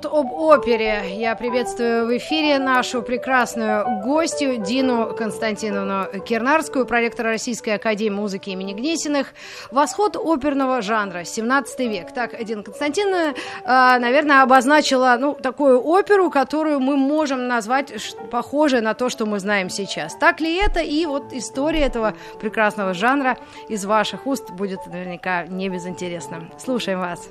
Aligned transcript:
Минут 0.00 0.06
об 0.06 0.32
опере. 0.32 1.16
Я 1.16 1.34
приветствую 1.34 2.06
в 2.06 2.16
эфире 2.16 2.58
нашу 2.58 3.02
прекрасную 3.02 4.02
гостью 4.02 4.58
Дину 4.58 5.14
Константиновну 5.16 6.20
Кирнарскую, 6.20 6.86
проректора 6.86 7.30
Российской 7.30 7.70
Академии 7.70 8.16
музыки 8.16 8.50
имени 8.50 8.72
Гнесиных. 8.72 9.34
Восход 9.70 10.16
оперного 10.16 10.82
жанра, 10.82 11.24
17 11.24 11.80
век. 11.80 12.12
Так, 12.14 12.42
Дина 12.44 12.62
Константиновна, 12.62 13.34
э, 13.64 13.98
наверное, 13.98 14.42
обозначила 14.42 15.16
ну, 15.20 15.34
такую 15.34 15.82
оперу, 15.82 16.30
которую 16.30 16.80
мы 16.80 16.96
можем 16.96 17.48
назвать 17.48 17.92
похожей 18.30 18.80
на 18.80 18.94
то, 18.94 19.08
что 19.08 19.26
мы 19.26 19.38
знаем 19.38 19.70
сейчас. 19.70 20.14
Так 20.16 20.40
ли 20.40 20.56
это? 20.56 20.80
И 20.80 21.06
вот 21.06 21.32
история 21.32 21.80
этого 21.80 22.14
прекрасного 22.40 22.94
жанра 22.94 23.36
из 23.68 23.84
ваших 23.84 24.26
уст 24.26 24.50
будет 24.50 24.86
наверняка 24.86 25.46
не 25.46 25.68
безинтересна. 25.68 26.50
Слушаем 26.58 27.00
вас. 27.00 27.28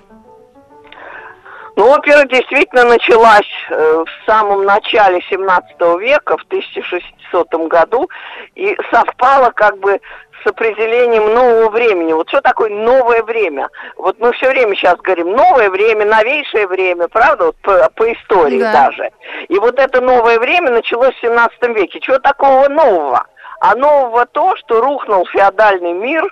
Ну, 1.79 1.91
опера 1.91 2.25
действительно 2.25 2.83
началась 2.83 3.47
э, 3.69 4.03
в 4.05 4.29
самом 4.29 4.65
начале 4.65 5.21
17 5.29 5.79
века, 6.01 6.35
в 6.37 6.41
1600 6.41 7.53
году, 7.69 8.09
и 8.55 8.75
совпала 8.91 9.51
как 9.51 9.77
бы 9.77 10.01
с 10.43 10.47
определением 10.47 11.33
нового 11.33 11.69
времени. 11.69 12.11
Вот 12.11 12.27
что 12.27 12.41
такое 12.41 12.69
новое 12.69 13.23
время? 13.23 13.69
Вот 13.95 14.19
мы 14.19 14.33
все 14.33 14.49
время 14.49 14.75
сейчас 14.75 14.97
говорим 14.97 15.31
новое 15.31 15.69
время, 15.69 16.05
новейшее 16.05 16.67
время, 16.67 17.07
правда, 17.07 17.45
вот 17.45 17.55
по, 17.61 17.89
по 17.95 18.11
истории 18.11 18.59
да. 18.59 18.73
даже. 18.73 19.11
И 19.47 19.57
вот 19.57 19.79
это 19.79 20.01
новое 20.01 20.37
время 20.37 20.71
началось 20.71 21.15
в 21.15 21.21
17 21.21 21.63
веке. 21.77 22.01
Чего 22.01 22.19
такого 22.19 22.67
нового? 22.67 23.25
А 23.61 23.73
нового 23.75 24.25
то, 24.25 24.53
что 24.57 24.81
рухнул 24.81 25.25
феодальный 25.27 25.93
мир, 25.93 26.27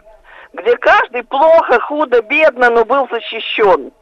где 0.52 0.75
каждый 0.75 1.23
плохо, 1.23 1.80
худо, 1.80 2.22
бедно, 2.22 2.70
но 2.70 2.84
был 2.84 3.08
защищен 3.09 3.94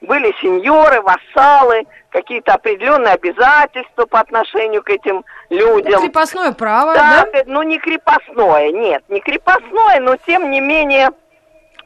были 0.00 0.34
сеньоры, 0.40 1.00
вассалы, 1.02 1.86
какие-то 2.10 2.54
определенные 2.54 3.14
обязательства 3.14 4.06
по 4.06 4.20
отношению 4.20 4.82
к 4.82 4.90
этим 4.90 5.24
людям. 5.50 6.00
Крепостное 6.00 6.52
право, 6.52 6.94
да? 6.94 7.26
да? 7.32 7.42
Ну, 7.46 7.62
не 7.62 7.78
крепостное, 7.78 8.70
нет, 8.72 9.02
не 9.08 9.20
крепостное, 9.20 10.00
но 10.00 10.16
тем 10.16 10.50
не 10.50 10.60
менее 10.60 11.10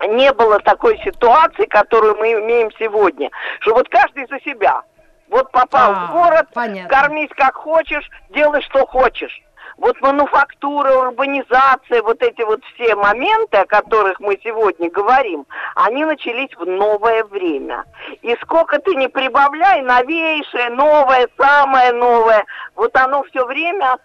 не 0.08 0.33
было 0.33 0.61
такой 0.61 0.98
ситуации, 0.98 1.66
которую 1.66 2.16
мы 2.16 2.33
имеем 2.33 2.70
сегодня, 2.78 3.31
что 3.61 3.75
вот 3.75 3.88
каждый 3.88 4.27
за 4.28 4.41
себя. 4.41 4.83
Вот 5.28 5.50
попал 5.53 5.92
а, 5.92 6.06
в 6.06 6.12
город, 6.12 6.47
понятно. 6.53 6.88
кормись 6.88 7.31
как 7.36 7.55
хочешь, 7.55 8.08
делай 8.31 8.62
что 8.62 8.84
хочешь 8.86 9.41
вот 9.81 9.98
мануфактура, 10.03 10.92
урбанизация, 10.92 12.03
вот 12.03 12.23
эти 12.23 12.42
вот 12.42 12.61
все 12.75 12.95
моменты, 12.95 13.56
о 13.56 13.67
которых 13.67 14.20
мы 14.20 14.39
сегодня 14.45 14.91
говорим, 14.91 15.47
они 15.75 16.05
начались 16.05 16.55
в 16.55 16.67
новое 16.67 17.25
время. 17.25 17.84
И 18.20 18.37
сколько 18.42 18.78
ты 18.78 18.95
не 18.95 19.09
прибавляй, 19.09 19.81
новейшее, 19.81 20.69
новое, 20.69 21.28
самое 21.39 21.92
новое, 21.92 22.45
вот 22.77 22.95
оно 22.95 23.22
все 23.25 23.47
время 23.47 23.97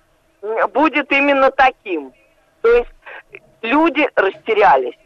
будет 0.74 1.12
именно 1.12 1.52
таким. 1.52 2.14
То 2.62 2.72
есть 2.72 2.92
люди 3.62 4.08
растерялись. 4.16 4.98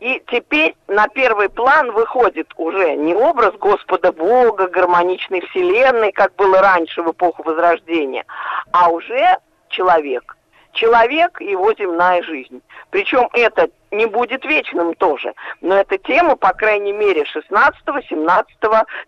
И 0.00 0.22
теперь 0.28 0.76
на 0.86 1.08
первый 1.08 1.48
план 1.48 1.90
выходит 1.90 2.46
уже 2.56 2.94
не 2.94 3.16
образ 3.16 3.52
Господа 3.58 4.12
Бога, 4.12 4.68
гармоничной 4.68 5.40
вселенной, 5.48 6.12
как 6.12 6.36
было 6.36 6.60
раньше 6.60 7.02
в 7.02 7.10
эпоху 7.10 7.42
Возрождения, 7.42 8.24
а 8.70 8.90
уже 8.90 9.38
человек. 9.68 10.36
Человек 10.72 11.40
и 11.40 11.50
его 11.50 11.72
земная 11.74 12.22
жизнь. 12.22 12.62
Причем 12.90 13.28
это 13.32 13.68
не 13.90 14.06
будет 14.06 14.44
вечным 14.44 14.94
тоже. 14.94 15.34
Но 15.60 15.76
это 15.76 15.98
тема, 15.98 16.36
по 16.36 16.52
крайней 16.52 16.92
мере, 16.92 17.24
16, 17.24 17.80
17, 18.08 18.56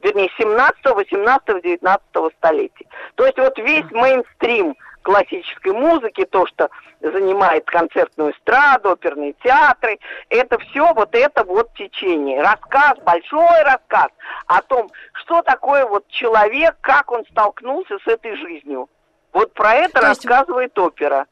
вернее, 0.03 0.31
17, 0.39 0.85
18, 0.85 1.63
19 1.63 2.01
столетий. 2.39 2.89
То 3.15 3.27
есть 3.27 3.39
вот 3.39 3.59
весь 3.59 3.89
мейнстрим 3.91 4.75
классической 5.03 5.73
музыки, 5.73 6.25
то, 6.25 6.47
что 6.47 6.69
занимает 7.01 7.65
концертную 7.65 8.33
эстраду, 8.33 8.91
оперные 8.91 9.35
театры, 9.43 9.99
это 10.29 10.59
все 10.59 10.93
вот 10.93 11.15
это 11.15 11.45
вот 11.45 11.73
течение. 11.75 12.43
Рассказ, 12.43 12.99
большой 13.05 13.63
рассказ 13.65 14.09
о 14.47 14.61
том, 14.63 14.91
что 15.13 15.43
такое 15.43 15.87
вот 15.87 16.07
человек, 16.09 16.77
как 16.81 17.11
он 17.11 17.25
столкнулся 17.31 17.99
с 18.05 18.07
этой 18.07 18.37
жизнью. 18.37 18.89
Вот 19.33 19.53
про 19.55 19.75
это 19.75 20.01
То 20.01 20.07
рассказывает 20.07 20.79
опера 20.79 21.27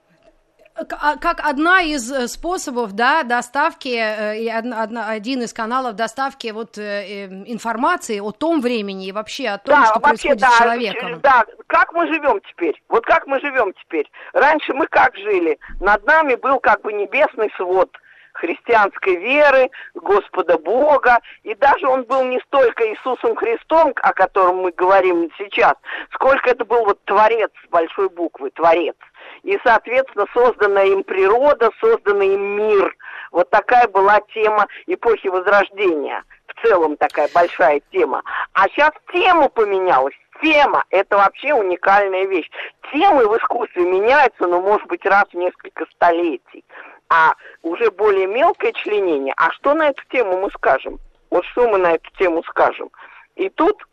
а, 0.78 1.16
как 1.16 1.40
одна 1.44 1.82
из 1.82 2.10
э, 2.12 2.28
способов 2.28 2.92
да, 2.92 3.24
доставки, 3.24 3.88
э, 3.88 4.38
и 4.38 4.48
один 4.48 5.42
из 5.42 5.52
каналов 5.52 5.96
доставки 5.96 6.48
вот, 6.48 6.78
э, 6.78 7.26
информации 7.46 8.20
о 8.20 8.30
том 8.30 8.60
времени 8.60 9.08
и 9.08 9.12
вообще 9.12 9.48
о 9.48 9.58
том, 9.58 9.80
да, 9.80 9.86
что 9.86 9.94
вообще, 10.00 10.28
происходит 10.28 10.40
да, 10.40 10.50
с 10.50 10.58
человеком. 10.58 11.20
Да, 11.20 11.44
как 11.66 11.92
мы 11.92 12.06
живем 12.06 12.40
теперь? 12.48 12.80
Вот 12.88 13.04
как 13.04 13.26
мы 13.26 13.40
живем 13.40 13.72
теперь? 13.72 14.08
Раньше 14.32 14.72
мы 14.72 14.86
как 14.86 15.16
жили? 15.16 15.58
Над 15.80 16.06
нами 16.06 16.36
был 16.36 16.60
как 16.60 16.82
бы 16.82 16.92
небесный 16.92 17.50
свод– 17.56 17.90
христианской 18.38 19.16
веры, 19.16 19.70
Господа 19.94 20.58
Бога, 20.58 21.18
и 21.42 21.54
даже 21.54 21.86
он 21.86 22.04
был 22.04 22.24
не 22.24 22.40
столько 22.46 22.88
Иисусом 22.88 23.36
Христом, 23.36 23.92
о 23.96 24.12
котором 24.12 24.58
мы 24.58 24.70
говорим 24.72 25.30
сейчас, 25.36 25.74
сколько 26.12 26.50
это 26.50 26.64
был 26.64 26.84
вот 26.84 27.02
Творец 27.04 27.50
с 27.64 27.68
большой 27.70 28.08
буквы, 28.08 28.50
Творец. 28.50 28.96
И, 29.42 29.58
соответственно, 29.64 30.26
созданная 30.32 30.86
им 30.86 31.02
природа, 31.02 31.70
созданный 31.80 32.34
им 32.34 32.56
мир. 32.56 32.96
Вот 33.32 33.50
такая 33.50 33.88
была 33.88 34.20
тема 34.32 34.66
эпохи 34.86 35.28
Возрождения. 35.28 36.22
В 36.46 36.66
целом 36.66 36.96
такая 36.96 37.28
большая 37.34 37.80
тема. 37.92 38.22
А 38.54 38.68
сейчас 38.68 38.90
тема 39.12 39.48
поменялась. 39.48 40.14
Тема– 40.42 40.84
это 40.90 41.16
вообще 41.16 41.52
уникальная 41.52 42.24
вещь. 42.26 42.48
Темы 42.92 43.26
в 43.28 43.36
искусстве 43.36 43.84
меняются, 43.84 44.46
ну, 44.46 44.60
может 44.60 44.86
быть, 44.86 45.04
раз 45.04 45.24
в 45.32 45.34
несколько 45.34 45.84
столетий 45.92 46.64
а 47.08 47.34
уже 47.62 47.90
более 47.90 48.26
мелкое 48.26 48.72
членение, 48.72 49.34
а 49.36 49.50
что 49.52 49.74
на 49.74 49.88
эту 49.88 50.02
тему 50.10 50.38
мы 50.40 50.50
скажем? 50.50 50.98
Вот 51.30 51.44
что 51.46 51.68
мы 51.68 51.78
на 51.78 51.92
эту 51.92 52.10
тему 52.18 52.42
скажем? 52.44 52.90
И 53.36 53.48
тут 53.50 53.86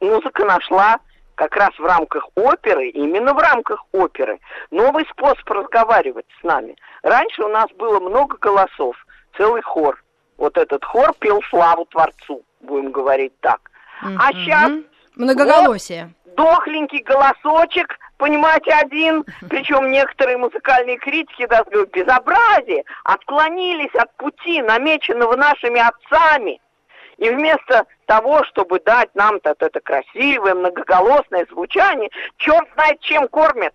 музыка 0.00 0.44
нашла 0.44 0.98
как 1.34 1.54
раз 1.56 1.70
в 1.78 1.84
рамках 1.84 2.26
оперы, 2.34 2.88
именно 2.88 3.34
в 3.34 3.38
рамках 3.38 3.84
оперы, 3.92 4.40
новый 4.70 5.06
способ 5.10 5.48
разговаривать 5.50 6.26
с 6.40 6.42
нами. 6.42 6.76
Раньше 7.02 7.42
у 7.42 7.48
нас 7.48 7.70
было 7.72 8.00
много 8.00 8.36
голосов, 8.38 8.96
целый 9.36 9.62
хор. 9.62 10.02
Вот 10.38 10.56
этот 10.56 10.84
хор 10.84 11.14
пел 11.18 11.42
славу 11.50 11.84
Творцу, 11.86 12.42
будем 12.60 12.90
говорить 12.90 13.38
так. 13.40 13.70
Mm-hmm. 14.02 14.16
А 14.18 14.32
сейчас... 14.32 14.72
Многоголосие. 15.16 16.14
Вот, 16.24 16.36
дохленький 16.36 17.02
голосочек, 17.02 17.98
понимаете, 18.18 18.72
один, 18.72 19.24
причем 19.48 19.90
некоторые 19.90 20.36
музыкальные 20.36 20.98
критики 20.98 21.46
даже 21.46 21.64
говорят, 21.64 21.90
безобразие, 21.90 22.84
отклонились 23.04 23.94
от 23.94 24.14
пути, 24.16 24.62
намеченного 24.62 25.36
нашими 25.36 25.80
отцами. 25.80 26.60
И 27.16 27.30
вместо 27.30 27.86
того, 28.04 28.44
чтобы 28.44 28.78
дать 28.80 29.14
нам 29.14 29.36
-то 29.36 29.56
это 29.58 29.80
красивое, 29.80 30.54
многоголосное 30.54 31.46
звучание, 31.50 32.10
черт 32.36 32.68
знает, 32.74 33.00
чем 33.00 33.26
кормят. 33.28 33.72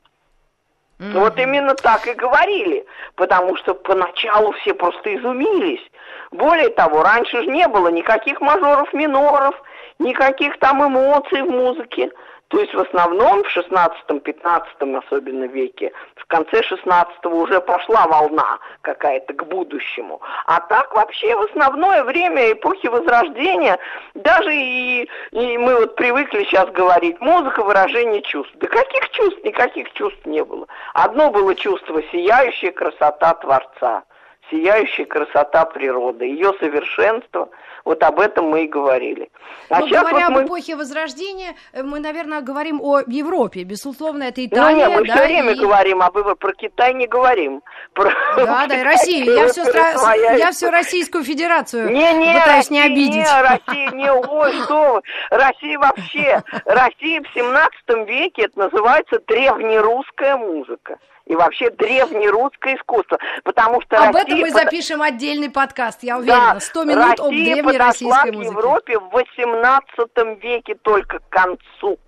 Mm-hmm. 1.00 1.20
Вот 1.20 1.40
именно 1.40 1.74
так 1.74 2.06
и 2.06 2.14
говорили, 2.14 2.86
потому 3.16 3.58
что 3.58 3.74
поначалу 3.74 4.52
все 4.52 4.76
просто 4.76 5.16
изумились. 5.16 5.82
Более 6.30 6.70
того, 6.70 7.02
раньше 7.02 7.42
же 7.42 7.48
не 7.50 7.68
было 7.68 7.88
никаких 7.88 8.40
мажоров, 8.40 8.94
миноров, 8.94 9.56
никаких 10.02 10.58
там 10.60 10.86
эмоций 10.86 11.42
в 11.42 11.50
музыке. 11.50 12.12
То 12.52 12.60
есть 12.60 12.74
в 12.74 12.80
основном 12.80 13.44
в 13.44 13.58
16-15 13.58 14.98
особенно 14.98 15.46
веке, 15.46 15.94
в 16.18 16.26
конце 16.26 16.62
16 16.62 17.26
уже 17.28 17.62
пошла 17.62 18.08
волна 18.08 18.60
какая-то 18.82 19.34
к 19.34 19.46
будущему. 19.48 20.22
А 20.48 20.60
так 20.60 20.94
вообще 20.94 21.34
в 21.38 21.44
основное 21.44 22.04
время 22.04 22.52
эпохи 22.52 22.88
Возрождения, 22.88 23.80
даже 24.16 24.54
и, 24.54 25.10
и 25.32 25.58
мы 25.58 25.76
вот 25.76 25.96
привыкли 25.96 26.44
сейчас 26.44 26.70
говорить, 26.72 27.22
музыка 27.22 27.64
выражение 27.64 28.22
чувств. 28.22 28.54
Да 28.58 28.68
каких 28.68 29.10
чувств? 29.12 29.42
Никаких 29.46 29.94
чувств 29.94 30.26
не 30.26 30.44
было. 30.44 30.68
Одно 30.94 31.32
было 31.32 31.56
чувство 31.56 32.04
сияющая 32.12 32.74
красота 32.74 33.34
Творца 33.36 34.04
сияющая 34.52 35.06
красота 35.06 35.66
природы, 35.66 36.26
ее 36.26 36.54
совершенство. 36.60 37.50
Вот 37.86 38.04
об 38.04 38.20
этом 38.20 38.50
мы 38.50 38.66
и 38.66 38.68
говорили. 38.68 39.30
А 39.70 39.80
Но 39.80 39.88
говоря 39.88 40.28
вот 40.28 40.36
мы... 40.36 40.42
об 40.42 40.48
эпохе 40.48 40.76
Возрождения, 40.76 41.56
э, 41.74 41.84
мы, 41.84 42.00
наверное, 42.00 42.42
говорим 42.42 42.82
о 42.82 43.02
Европе. 43.08 43.64
Безусловно, 43.64 44.24
это 44.24 44.46
Италия. 44.46 44.86
Ну, 44.86 44.92
нет, 44.92 45.00
мы 45.00 45.08
да, 45.08 45.16
все 45.16 45.26
время 45.26 45.52
и... 45.54 45.56
говорим 45.56 46.02
об 46.02 46.18
Европе, 46.18 46.40
про 46.40 46.54
Китай 46.54 46.94
не 46.94 47.08
говорим. 47.08 47.62
Про... 47.94 48.12
Да, 48.36 48.68
да, 48.68 48.80
и 48.80 48.84
Россию. 48.84 49.34
Я 49.34 49.48
все, 49.48 49.66
стра... 49.66 50.16
я 50.16 50.52
все 50.52 50.70
Российскую 50.70 51.24
Федерацию 51.24 51.90
не, 51.90 52.14
не, 52.14 52.34
пытаюсь 52.34 52.70
Россия, 52.70 52.72
не 52.72 52.94
обидеть. 52.94 53.16
Не, 53.16 53.42
Россия, 53.42 53.92
не, 53.92 54.12
ой, 54.12 54.52
что 54.64 54.94
вы. 54.94 55.02
Россия 55.30 55.80
вообще. 55.80 56.44
Россия 56.66 57.22
в 57.22 57.34
17 57.34 58.08
веке, 58.08 58.44
это 58.44 58.60
называется 58.60 59.20
древнерусская 59.28 60.38
музыка 60.38 60.98
и 61.32 61.36
вообще 61.36 61.70
древнерусское 61.72 62.76
искусство. 62.76 63.18
Потому 63.44 63.82
что 63.82 63.98
Об 63.98 64.16
Россия 64.16 64.22
этом 64.24 64.40
мы 64.40 64.52
запишем 64.52 65.02
отдельный 65.02 65.50
подкаст, 65.50 66.04
я 66.04 66.18
уверена. 66.18 66.60
Сто 66.60 66.84
да, 66.84 66.92
минут 66.92 67.20
Россия 67.20 67.64
об 67.64 67.71
древнероссийской 67.72 68.32
музыке. 68.32 68.50
в 68.50 68.58
Европе 68.58 69.00
в 69.00 69.10
18 69.10 70.44
веке 70.44 70.76
только 70.76 71.20
к 71.20 71.30
концу. 71.30 72.00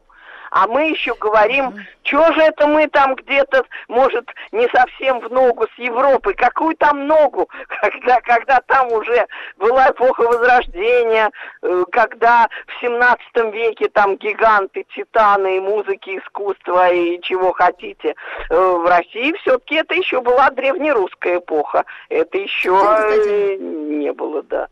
А 0.53 0.67
мы 0.67 0.89
еще 0.89 1.15
говорим, 1.15 1.69
mm-hmm. 1.69 1.81
что 2.03 2.31
же 2.33 2.41
это 2.41 2.67
мы 2.67 2.87
там 2.87 3.15
где-то, 3.15 3.65
может, 3.87 4.29
не 4.51 4.67
совсем 4.67 5.19
в 5.19 5.31
ногу 5.31 5.65
с 5.75 5.79
Европой. 5.79 6.35
Какую 6.35 6.75
там 6.75 7.07
ногу, 7.07 7.49
когда, 7.81 8.21
когда 8.21 8.61
там 8.67 8.91
уже 8.91 9.25
была 9.57 9.89
эпоха 9.89 10.21
Возрождения, 10.21 11.31
э, 11.63 11.83
когда 11.91 12.47
в 12.67 12.81
17 12.81 13.51
веке 13.51 13.89
там 13.89 14.15
гиганты, 14.17 14.85
титаны 14.95 15.57
и 15.57 15.59
музыки, 15.59 16.19
искусства 16.19 16.91
и 16.91 17.19
чего 17.21 17.51
хотите. 17.53 18.13
Э, 18.51 18.55
в 18.55 18.85
России 18.85 19.33
все-таки 19.41 19.75
это 19.77 19.95
еще 19.95 20.21
была 20.21 20.51
древнерусская 20.51 21.37
эпоха. 21.37 21.83
Это 22.09 22.37
еще 22.37 22.77
Кстати, 22.77 23.57
не 23.57 24.13
было, 24.13 24.43
да. 24.43 24.67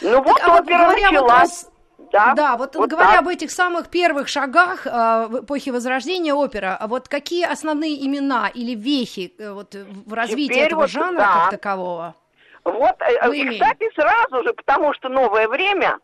Ну 0.00 0.10
так, 0.10 0.26
вот 0.26 0.40
а 0.42 0.60
опера 0.60 0.86
вот 0.86 1.00
началась. 1.00 1.66
Да, 2.12 2.34
да 2.34 2.56
вот, 2.56 2.76
вот 2.76 2.90
говоря 2.90 3.12
так. 3.12 3.20
об 3.20 3.28
этих 3.28 3.50
самых 3.50 3.88
первых 3.88 4.28
шагах 4.28 4.86
э, 4.86 5.26
в 5.28 5.44
эпохе 5.44 5.72
Возрождения 5.72 6.34
опера, 6.34 6.76
а 6.78 6.86
вот 6.86 7.08
какие 7.08 7.44
основные 7.44 8.04
имена 8.06 8.50
или 8.52 8.74
вехи 8.74 9.32
э, 9.38 9.50
вот, 9.50 9.74
в 9.74 10.12
развитии 10.12 10.52
Теперь 10.52 10.66
этого 10.66 10.82
вот, 10.82 10.90
жанра 10.90 11.18
да. 11.18 11.40
как 11.40 11.50
такового? 11.52 12.14
Вот, 12.64 12.96
э, 13.00 13.34
и, 13.34 13.48
кстати, 13.50 13.90
сразу 13.94 14.44
же, 14.44 14.52
потому 14.52 14.92
что 14.92 15.08
новое 15.08 15.48
время, 15.48 15.98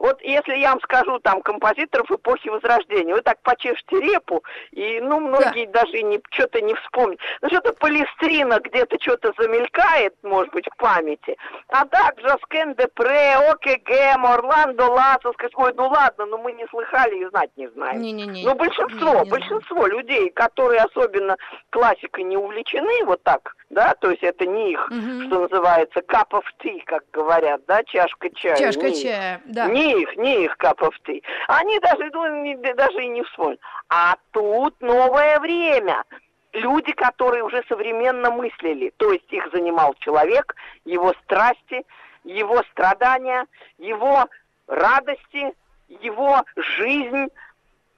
вот 0.00 0.20
если 0.22 0.56
я 0.56 0.70
вам 0.70 0.80
скажу 0.80 1.18
там 1.18 1.42
композиторов 1.42 2.10
эпохи 2.10 2.48
Возрождения, 2.48 3.14
вы 3.14 3.20
так 3.20 3.38
почешете 3.42 4.00
репу, 4.00 4.42
и 4.72 4.98
ну 5.00 5.20
многие 5.20 5.66
да. 5.66 5.82
даже 5.82 6.02
не, 6.02 6.20
что-то 6.30 6.62
не 6.62 6.74
вспомнят. 6.74 7.20
Ну 7.42 7.48
что-то 7.48 7.74
Палестрина 7.74 8.60
где-то 8.60 8.96
что-то 8.98 9.34
замелькает, 9.38 10.14
может 10.22 10.52
быть, 10.54 10.66
в 10.66 10.76
памяти. 10.78 11.36
А 11.68 11.84
так, 11.84 12.18
Жаскен 12.18 12.74
Депре, 12.76 13.36
ОКГ, 13.50 14.24
Орландо 14.24 14.86
Ласос, 14.86 15.34
ой, 15.54 15.74
ну 15.76 15.88
ладно, 15.88 16.24
но 16.24 16.38
мы 16.38 16.52
не 16.52 16.66
слыхали 16.68 17.22
и 17.22 17.28
знать 17.28 17.50
не 17.56 17.68
знаем. 17.68 18.00
Не, 18.00 18.12
не, 18.12 18.26
не. 18.26 18.44
Но 18.44 18.54
большинство, 18.54 19.18
не, 19.18 19.24
не 19.24 19.30
большинство 19.30 19.86
людей, 19.86 20.30
которые 20.30 20.80
особенно 20.80 21.36
классикой 21.68 22.24
не 22.24 22.38
увлечены, 22.38 23.04
вот 23.04 23.22
так, 23.22 23.54
да, 23.68 23.94
то 24.00 24.10
есть 24.10 24.22
это 24.22 24.46
не 24.46 24.72
их, 24.72 24.88
угу. 24.90 25.26
что 25.26 25.40
называется, 25.42 26.00
cup 26.00 26.30
of 26.30 26.44
tea, 26.64 26.80
как 26.86 27.04
говорят, 27.12 27.60
да, 27.66 27.84
чашка 27.84 28.30
чая. 28.34 28.56
Чашка 28.56 28.88
не 28.88 29.02
чая, 29.02 29.42
их. 29.44 29.52
да. 29.52 29.66
Не 29.66 29.89
их, 29.92 30.16
не 30.16 30.44
их 30.44 30.56
cup 30.58 30.78
of 30.78 30.94
tea. 31.04 31.22
Они 31.48 31.78
даже, 31.80 32.10
ну, 32.12 32.42
не, 32.42 32.56
даже 32.56 33.02
и 33.02 33.08
не 33.08 33.22
вспомнят. 33.22 33.60
А 33.88 34.16
тут 34.32 34.80
новое 34.80 35.38
время. 35.40 36.04
Люди, 36.52 36.92
которые 36.92 37.44
уже 37.44 37.62
современно 37.68 38.30
мыслили, 38.30 38.92
то 38.96 39.12
есть 39.12 39.32
их 39.32 39.48
занимал 39.52 39.94
человек, 40.00 40.56
его 40.84 41.14
страсти, 41.22 41.84
его 42.24 42.62
страдания, 42.72 43.46
его 43.78 44.26
радости, 44.66 45.54
его 45.88 46.42
жизнь, 46.56 47.28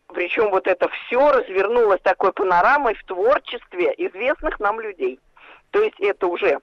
причем 0.08 0.50
вот 0.50 0.66
это 0.66 0.88
все 0.88 1.32
развернулось 1.32 2.00
такой 2.02 2.32
панорамой 2.32 2.94
в 2.94 3.04
творчестве 3.04 3.94
известных 3.96 4.60
нам 4.60 4.80
людей. 4.80 5.18
То 5.70 5.82
есть 5.82 5.98
это 6.00 6.26
уже 6.26 6.60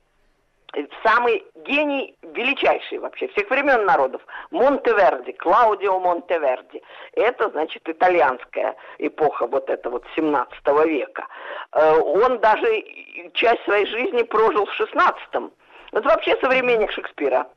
самый 1.04 1.44
гений, 1.66 2.16
величайший 2.22 3.00
вообще, 3.00 3.28
всех 3.30 3.50
времен 3.50 3.86
народов, 3.86 4.22
Монтеверди, 4.52 5.32
Клаудио 5.34 6.00
Монтеверди. 6.00 6.82
Это, 7.14 7.50
значит, 7.50 7.88
итальянская 7.88 8.76
эпоха 9.00 9.48
вот 9.48 9.70
это 9.70 9.90
вот 9.90 10.06
17 10.16 10.52
века. 10.86 11.28
Э, 11.72 11.98
он 11.98 12.40
даже 12.40 12.84
часть 13.34 13.64
своей 13.64 13.86
жизни 13.86 14.24
прожил 14.24 14.66
в 14.66 14.80
16-м. 14.80 15.52
Это 15.92 16.08
вообще 16.08 16.38
современник 16.42 16.92
Шекспира. 16.92 17.48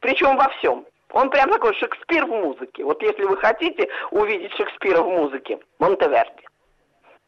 Причем 0.00 0.36
во 0.36 0.48
всем. 0.50 0.86
Он 1.12 1.28
прям 1.30 1.50
такой 1.50 1.74
Шекспир 1.74 2.24
в 2.24 2.30
музыке. 2.30 2.84
Вот 2.84 3.02
если 3.02 3.24
вы 3.24 3.36
хотите 3.36 3.88
увидеть 4.12 4.52
Шекспира 4.54 5.02
в 5.02 5.08
музыке, 5.08 5.58
Монтеверди. 5.78 6.46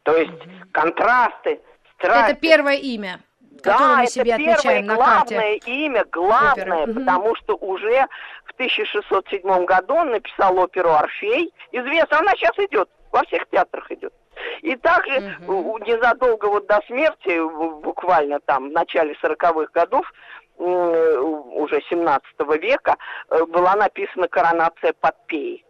То 0.03 0.17
есть 0.17 0.31
контрасты, 0.71 1.61
страсти. 1.97 2.31
Это 2.31 2.39
первое 2.39 2.75
имя 2.75 3.19
да, 3.63 3.97
мы 3.97 4.07
себе 4.07 4.31
это 4.31 4.43
первое 4.43 4.81
на 4.81 4.95
главное 4.95 5.59
карте. 5.59 5.85
имя, 5.85 6.05
главное, 6.11 6.83
оперы. 6.83 6.93
потому 6.93 7.27
угу. 7.27 7.35
что 7.35 7.55
уже 7.55 8.07
в 8.45 8.53
1607 8.53 9.65
году 9.65 9.95
он 9.95 10.11
написал 10.11 10.57
оперу 10.57 10.91
«Орфей». 10.91 11.53
Известно, 11.71 12.19
она 12.19 12.31
сейчас 12.31 12.57
идет, 12.57 12.89
во 13.11 13.23
всех 13.23 13.47
театрах 13.49 13.91
идет. 13.91 14.13
И 14.61 14.75
также 14.75 15.37
угу. 15.47 15.77
незадолго 15.79 16.47
вот 16.47 16.67
до 16.67 16.81
смерти, 16.87 17.39
буквально 17.81 18.39
там 18.39 18.69
в 18.69 18.71
начале 18.71 19.15
40-х 19.23 19.69
годов, 19.73 20.11
уже 20.57 21.81
17 21.89 22.25
века, 22.61 22.97
э, 23.29 23.45
была 23.45 23.75
написана 23.75 24.27
«Коронация 24.27 24.93
Подпеи». 24.93 25.65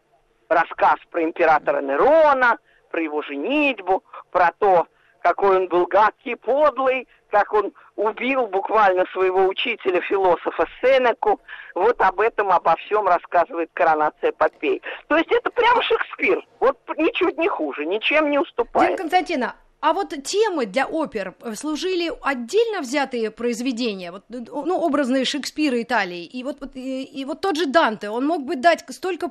Рассказ 0.49 0.95
про 1.09 1.23
императора 1.23 1.81
Нерона, 1.81 2.57
про 2.91 3.01
его 3.01 3.21
женитьбу, 3.23 4.03
про 4.31 4.51
то, 4.59 4.87
какой 5.23 5.57
он 5.57 5.67
был 5.69 5.87
гадкий, 5.87 6.35
подлый, 6.35 7.07
как 7.31 7.51
он 7.53 7.73
убил 7.95 8.45
буквально 8.47 9.05
своего 9.13 9.47
учителя, 9.47 10.01
философа 10.01 10.67
Сенеку. 10.81 11.39
Вот 11.73 11.99
об 12.01 12.19
этом, 12.19 12.51
обо 12.51 12.75
всем 12.75 13.07
рассказывает 13.07 13.71
коронация 13.73 14.33
Попей. 14.33 14.81
То 15.07 15.17
есть 15.17 15.31
это 15.31 15.49
прям 15.49 15.81
Шекспир. 15.81 16.45
Вот 16.59 16.77
ничуть 16.97 17.37
не 17.37 17.47
хуже, 17.47 17.85
ничем 17.85 18.29
не 18.29 18.37
уступает. 18.37 18.89
Дина 18.89 18.97
Константина, 18.97 19.55
а 19.83 19.91
вот 19.91 20.13
темы 20.23 20.65
для 20.65 20.85
опер 20.85 21.35
служили 21.55 22.09
отдельно 22.21 22.79
взятые 22.79 23.31
произведения, 23.31 24.13
вот, 24.13 24.23
ну, 24.29 24.79
образные 24.79 25.25
Шекспира 25.25 25.81
Италии, 25.81 26.23
и 26.23 26.41
вот, 26.41 26.61
вот, 26.61 26.75
и, 26.75 27.03
и 27.03 27.25
вот 27.25 27.41
тот 27.41 27.57
же 27.57 27.65
Данте, 27.65 28.09
он 28.09 28.25
мог 28.25 28.43
бы 28.43 28.55
дать 28.55 28.85
столько, 28.87 29.29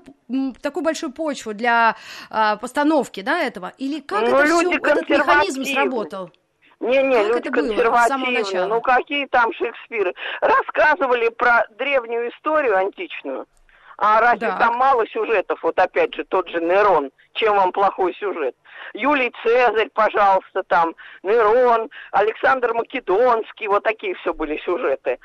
такую 0.60 0.84
большую 0.84 1.10
почву 1.12 1.54
для 1.54 1.96
а, 2.28 2.56
постановки, 2.56 3.22
да, 3.22 3.40
этого? 3.40 3.72
Или 3.78 4.00
как 4.00 4.28
ну, 4.28 4.36
это 4.36 4.44
все, 4.44 4.72
этот 4.76 5.08
механизм 5.08 5.64
сработал? 5.64 6.30
Не-не, 6.80 7.28
люди 7.28 7.48
консервативные. 7.48 8.66
Ну 8.66 8.82
какие 8.82 9.24
там 9.26 9.54
Шекспиры? 9.54 10.12
Рассказывали 10.42 11.30
про 11.30 11.66
древнюю 11.78 12.28
историю 12.28 12.76
античную. 12.76 13.46
А 14.04 14.20
разве 14.20 14.48
да. 14.48 14.56
там 14.58 14.78
мало 14.78 15.06
сюжетов? 15.06 15.60
Вот 15.62 15.78
опять 15.78 16.12
же, 16.12 16.24
тот 16.24 16.48
же 16.48 16.60
Нерон. 16.60 17.12
Чем 17.34 17.54
вам 17.54 17.70
плохой 17.70 18.12
сюжет? 18.14 18.56
Юлий 18.94 19.32
Цезарь, 19.42 19.90
пожалуйста, 19.94 20.64
там, 20.64 20.96
Нерон, 21.22 21.88
Александр 22.10 22.74
Македонский, 22.74 23.68
вот 23.68 23.84
такие 23.84 24.16
все 24.16 24.34
были 24.34 24.56
сюжеты. 24.58 25.20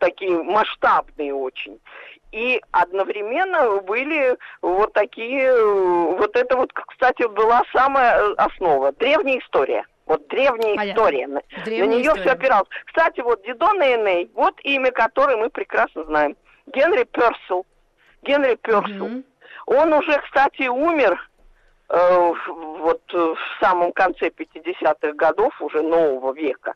Такие 0.00 0.42
масштабные 0.42 1.32
очень. 1.32 1.80
И 2.32 2.60
одновременно 2.72 3.76
были 3.82 4.36
вот 4.60 4.92
такие, 4.92 5.54
вот 6.16 6.34
это 6.34 6.56
вот, 6.56 6.72
кстати, 6.72 7.28
была 7.28 7.62
самая 7.72 8.32
основа, 8.34 8.90
древняя 8.90 9.38
история. 9.38 9.86
Вот 10.06 10.26
древняя 10.26 10.74
Понятно. 10.74 10.98
история. 10.98 11.28
Древняя 11.64 11.86
на 11.86 11.90
нее 11.92 12.02
история. 12.02 12.22
все 12.22 12.30
опиралось. 12.32 12.68
Кстати, 12.86 13.20
вот 13.20 13.44
Дидон 13.44 13.80
и 13.80 13.94
Эней, 13.94 14.30
вот 14.34 14.58
имя, 14.64 14.90
которое 14.90 15.36
мы 15.36 15.48
прекрасно 15.48 16.02
знаем. 16.02 16.36
Генри 16.66 17.04
Персел. 17.04 17.64
Генри 18.22 18.56
Персел. 18.56 19.06
Угу. 19.06 19.22
Он 19.66 19.92
уже, 19.92 20.18
кстати, 20.20 20.68
умер 20.68 21.18
э, 21.88 22.32
вот 22.48 23.02
в 23.12 23.38
самом 23.60 23.92
конце 23.92 24.28
50-х 24.28 25.12
годов 25.12 25.60
уже 25.60 25.82
нового 25.82 26.32
века. 26.32 26.74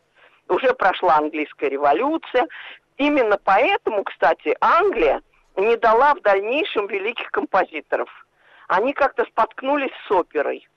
Уже 0.48 0.74
прошла 0.74 1.16
английская 1.16 1.70
революция. 1.70 2.46
Именно 2.96 3.38
поэтому, 3.42 4.04
кстати, 4.04 4.56
Англия 4.60 5.22
не 5.56 5.76
дала 5.76 6.14
в 6.14 6.20
дальнейшем 6.20 6.86
великих 6.86 7.30
композиторов. 7.30 8.08
Они 8.68 8.92
как-то 8.92 9.24
споткнулись 9.24 9.92
с 10.06 10.10
оперой 10.10 10.68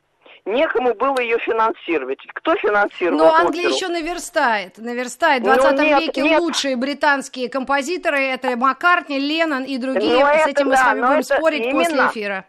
некому 0.47 0.93
было 0.95 1.19
ее 1.19 1.37
финансировать. 1.39 2.19
Кто 2.33 2.55
финансировал 2.55 3.17
Но 3.17 3.33
Англия 3.33 3.67
оперу? 3.67 3.75
еще 3.75 3.87
наверстает, 3.87 4.77
наверстает. 4.77 5.43
В 5.43 5.45
20 5.45 5.71
ну, 5.71 5.83
нет, 5.83 6.01
веке 6.01 6.21
нет. 6.21 6.39
лучшие 6.39 6.75
британские 6.75 7.49
композиторы, 7.49 8.19
это 8.19 8.55
Маккартни, 8.55 9.19
Леннон 9.19 9.63
и 9.63 9.77
другие. 9.77 10.13
Но 10.13 10.19
ну, 10.19 10.43
С 10.43 10.47
этим 10.47 10.69
да, 10.69 10.71
мы 10.71 10.77
с 10.77 10.81
вами 10.81 11.01
будем 11.01 11.23
спорить 11.23 11.65
именно, 11.65 11.83
после 11.83 12.07
эфира. 12.07 12.45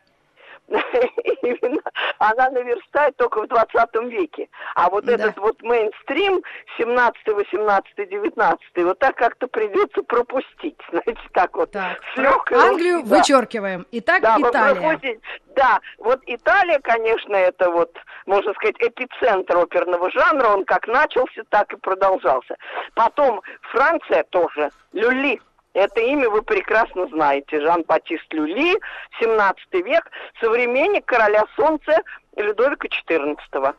именно 1.43 1.81
она 2.19 2.51
наверстает 2.51 3.17
только 3.17 3.43
в 3.43 3.49
20 3.49 3.95
веке. 4.11 4.49
А 4.75 4.91
вот 4.91 5.05
да. 5.05 5.15
этот 5.15 5.37
вот 5.39 5.61
мейнстрим 5.63 6.43
17, 6.77 7.27
18, 7.27 8.09
19, 8.09 8.61
вот 8.77 8.99
так 8.99 9.17
как-то 9.17 9.47
придется 9.49 10.03
пропустить, 10.03 10.79
знаете, 10.91 11.21
так 11.33 11.57
вот. 11.57 11.71
Так. 11.71 11.99
С 12.15 12.19
легкой 12.19 12.59
Англию 12.59 13.03
да. 13.03 13.17
вычеркиваем. 13.17 13.87
Итак, 13.93 14.23
да, 14.23 14.37
Италия. 14.39 15.21
Да, 15.57 15.81
вот 15.99 16.21
Италия, 16.27 16.79
конечно, 16.81 17.35
это 17.35 17.71
вот, 17.71 17.91
можно 18.27 18.55
сказать, 18.55 18.77
эпицентр 18.79 19.57
оперного 19.57 20.11
жанра. 20.11 20.49
Он 20.49 20.65
как 20.65 20.87
начался, 20.87 21.43
так 21.49 21.73
и 21.73 21.77
продолжался. 21.77 22.57
Потом 22.95 23.43
Франция 23.73 24.25
тоже. 24.31 24.71
Люли 24.93 25.41
это 25.75 26.01
имя 26.01 26.29
вы 26.29 26.43
прекрасно 26.43 27.07
знаете. 27.09 27.61
Жан-Батист 27.61 28.33
Люли, 28.33 28.79
17 29.21 29.75
век, 29.85 30.11
современник 30.41 31.05
короля 31.07 31.45
солнца 31.57 32.03
Людовика 32.37 32.89
XIV. 32.89 33.75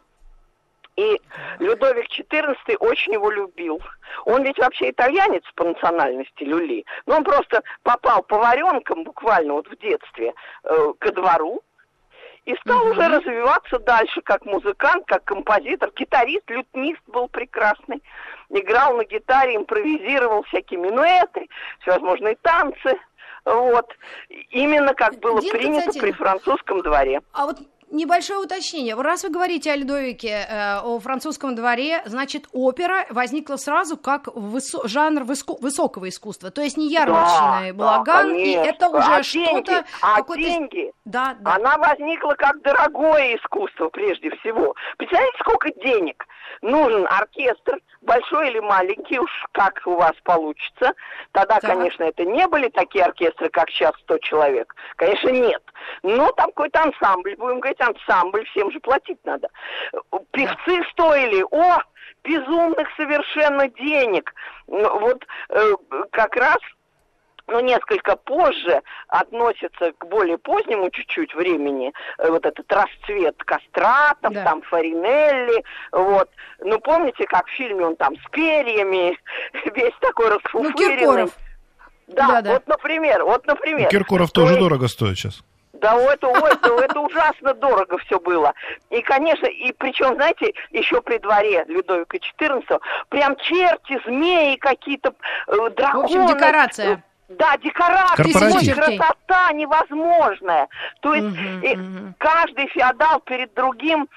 И 0.95 1.21
Людовик 1.59 2.07
XIV 2.07 2.75
очень 2.79 3.13
его 3.13 3.31
любил. 3.31 3.81
Он 4.25 4.43
ведь 4.43 4.57
вообще 4.57 4.89
итальянец 4.89 5.43
по 5.55 5.63
национальности 5.63 6.43
Люли. 6.43 6.85
Но 7.05 7.17
он 7.17 7.23
просто 7.23 7.63
попал 7.83 8.21
поваренком 8.23 9.03
буквально 9.03 9.53
вот 9.53 9.67
в 9.67 9.77
детстве 9.77 10.33
э, 10.63 10.93
ко 10.99 11.11
двору 11.13 11.61
и 12.49 12.55
стал 12.61 12.81
угу. 12.81 12.91
уже 12.91 13.07
развиваться 13.07 13.77
дальше 13.77 14.21
как 14.21 14.43
музыкант, 14.43 15.03
как 15.05 15.23
композитор, 15.23 15.91
гитарист, 15.95 16.49
лютнист 16.49 17.01
был 17.05 17.27
прекрасный. 17.27 18.01
Играл 18.49 18.97
на 18.97 19.05
гитаре, 19.05 19.55
импровизировал 19.55 20.41
всякие 20.43 20.79
минуэты, 20.79 21.47
всевозможные 21.81 22.37
танцы. 22.41 22.97
Вот. 23.45 23.95
Именно 24.49 24.95
как 24.95 25.19
было 25.19 25.41
Дин 25.41 25.51
принято 25.51 25.99
при 25.99 26.11
французском 26.11 26.81
дворе. 26.81 27.21
А 27.33 27.45
вот 27.45 27.59
небольшое 27.91 28.39
уточнение. 28.39 28.95
Раз 28.95 29.23
вы 29.23 29.29
говорите 29.29 29.71
о 29.71 29.75
Людовике, 29.75 30.45
э, 30.49 30.79
о 30.81 30.99
французском 30.99 31.55
дворе, 31.55 32.01
значит, 32.05 32.47
опера 32.51 33.05
возникла 33.09 33.57
сразу 33.57 33.97
как 33.97 34.27
высо- 34.27 34.87
жанр 34.87 35.23
выско- 35.23 35.57
высокого 35.61 36.09
искусства, 36.09 36.51
то 36.51 36.61
есть 36.61 36.77
не 36.77 36.89
ярмарочный 36.91 37.71
да, 37.71 37.77
балаган, 37.77 38.29
да, 38.29 38.35
и 38.37 38.51
это 38.51 38.89
уже 38.89 39.15
а 39.15 39.23
что-то... 39.23 39.85
А 40.01 40.21
деньги? 40.35 40.91
Да, 41.05 41.35
да. 41.39 41.55
Она 41.55 41.77
возникла 41.77 42.35
как 42.37 42.61
дорогое 42.61 43.35
искусство 43.37 43.89
прежде 43.89 44.29
всего. 44.37 44.75
Представляете, 44.97 45.37
сколько 45.39 45.69
денег? 45.83 46.25
Нужен 46.61 47.07
оркестр, 47.07 47.79
большой 48.01 48.49
или 48.49 48.59
маленький, 48.59 49.19
уж 49.19 49.31
как 49.51 49.81
у 49.85 49.95
вас 49.95 50.13
получится. 50.23 50.93
Тогда, 51.31 51.59
да. 51.59 51.67
конечно, 51.67 52.03
это 52.03 52.25
не 52.25 52.47
были 52.47 52.69
такие 52.69 53.05
оркестры, 53.05 53.49
как 53.49 53.69
сейчас 53.69 53.93
100 54.03 54.17
человек. 54.19 54.75
Конечно, 54.95 55.29
нет. 55.29 55.61
Но 56.03 56.31
там 56.33 56.47
какой-то 56.47 56.81
ансамбль, 56.81 57.35
будем 57.35 57.59
говорить, 57.59 57.81
ансамбль, 57.81 58.45
всем 58.47 58.71
же 58.71 58.79
платить 58.79 59.19
надо. 59.23 59.49
Певцы 60.31 60.83
стоили, 60.91 61.45
о, 61.51 61.79
безумных 62.23 62.87
совершенно 62.95 63.67
денег. 63.69 64.33
Вот 64.67 65.25
э, 65.49 65.73
как 66.11 66.35
раз 66.35 66.57
но 67.51 67.59
несколько 67.61 68.15
позже 68.15 68.81
относится 69.07 69.91
к 69.97 70.05
более 70.05 70.37
позднему 70.37 70.89
чуть-чуть 70.89 71.33
времени, 71.35 71.93
э, 72.17 72.29
вот 72.29 72.45
этот 72.45 72.71
расцвет 72.71 73.35
кастратов, 73.43 74.33
да. 74.33 74.43
там 74.43 74.61
Фаринелли, 74.63 75.63
вот. 75.91 76.29
Ну, 76.59 76.79
помните, 76.79 77.25
как 77.25 77.47
в 77.47 77.51
фильме 77.51 77.85
он 77.85 77.95
там 77.95 78.15
с 78.15 78.29
перьями, 78.31 79.17
весь 79.75 79.95
такой 79.99 80.29
расфуфыренный. 80.29 81.25
Ну, 81.25 81.29
да, 82.07 82.27
да, 82.27 82.41
да, 82.41 82.53
вот, 82.53 82.67
например, 82.67 83.23
вот, 83.23 83.45
например. 83.45 83.83
Ну, 83.83 83.89
Киркоров 83.89 84.31
тоже 84.31 84.53
есть... 84.53 84.59
дорого 84.59 84.87
стоит 84.87 85.17
сейчас. 85.17 85.43
Да, 85.73 85.95
это, 85.95 86.27
это, 86.27 86.73
это 86.73 86.99
ужасно 86.99 87.53
дорого 87.53 87.97
все 87.99 88.19
было. 88.19 88.53
И, 88.89 89.01
конечно, 89.01 89.45
и 89.45 89.71
причем, 89.71 90.15
знаете, 90.15 90.53
еще 90.71 91.01
при 91.01 91.17
дворе 91.19 91.63
Людовика 91.67 92.17
XIV, 92.17 92.81
прям 93.09 93.35
черти, 93.37 93.99
змеи 94.05 94.55
какие-то, 94.57 95.13
э, 95.47 95.69
драконы. 95.69 96.01
В 96.01 96.05
общем, 96.05 96.27
декорация. 96.27 97.03
Да, 97.29 97.57
декорации, 97.57 98.73
красота 98.73 99.53
невозможная. 99.53 100.67
То 101.01 101.13
есть 101.13 101.27
угу, 101.27 101.65
и 101.65 101.75
угу. 101.75 102.13
каждый 102.17 102.67
феодал 102.67 103.19
перед 103.19 103.53
другим 103.53 104.09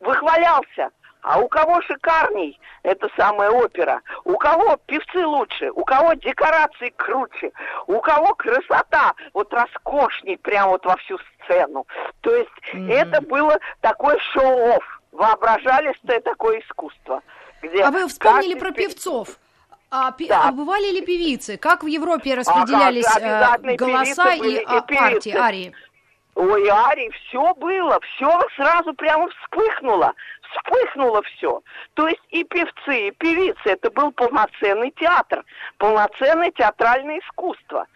выхвалялся. 0.00 0.90
А 1.22 1.40
у 1.40 1.48
кого 1.48 1.82
шикарней 1.82 2.56
это 2.84 3.08
самая 3.16 3.50
опера? 3.50 4.00
У 4.24 4.36
кого 4.36 4.76
певцы 4.86 5.26
лучше? 5.26 5.72
У 5.72 5.84
кого 5.84 6.14
декорации 6.14 6.90
круче? 6.90 7.50
У 7.88 8.00
кого 8.00 8.32
красота 8.36 9.12
вот 9.34 9.52
роскошней 9.52 10.38
прямо 10.38 10.70
вот 10.70 10.86
во 10.86 10.96
всю 10.98 11.18
сцену? 11.18 11.84
То 12.20 12.32
есть 12.32 12.50
mm 12.72 12.92
это 12.92 13.20
было 13.22 13.58
такой 13.80 14.16
шоу-офф. 14.32 15.02
Воображали, 15.10 15.92
что 15.94 16.12
это 16.12 16.30
такое 16.30 16.60
искусство. 16.60 17.22
Где 17.60 17.82
а 17.82 17.90
вы 17.90 18.06
вспомнили 18.06 18.56
про 18.56 18.70
певцов? 18.70 19.36
А, 19.90 20.10
да. 20.10 20.48
а 20.48 20.52
бывали 20.52 20.90
ли 20.92 21.00
певицы? 21.02 21.56
Как 21.56 21.84
в 21.84 21.86
Европе 21.86 22.34
распределялись 22.34 23.06
а 23.06 23.58
как? 23.58 23.76
голоса 23.76 24.34
и, 24.34 24.56
и 24.56 24.94
партии, 24.94 25.32
арии? 25.32 25.72
Ой, 26.34 26.68
Арии, 26.68 27.10
все 27.10 27.54
было, 27.54 27.98
все 28.00 28.40
сразу 28.56 28.92
прямо 28.92 29.26
вспыхнуло, 29.30 30.12
вспыхнуло 30.50 31.22
все. 31.22 31.62
То 31.94 32.08
есть 32.08 32.20
и 32.28 32.44
певцы, 32.44 33.08
и 33.08 33.10
певицы, 33.12 33.62
это 33.64 33.90
был 33.90 34.12
полноценный 34.12 34.90
театр, 34.90 35.44
полноценное 35.78 36.50
театральное 36.50 37.20
искусство. 37.20 37.86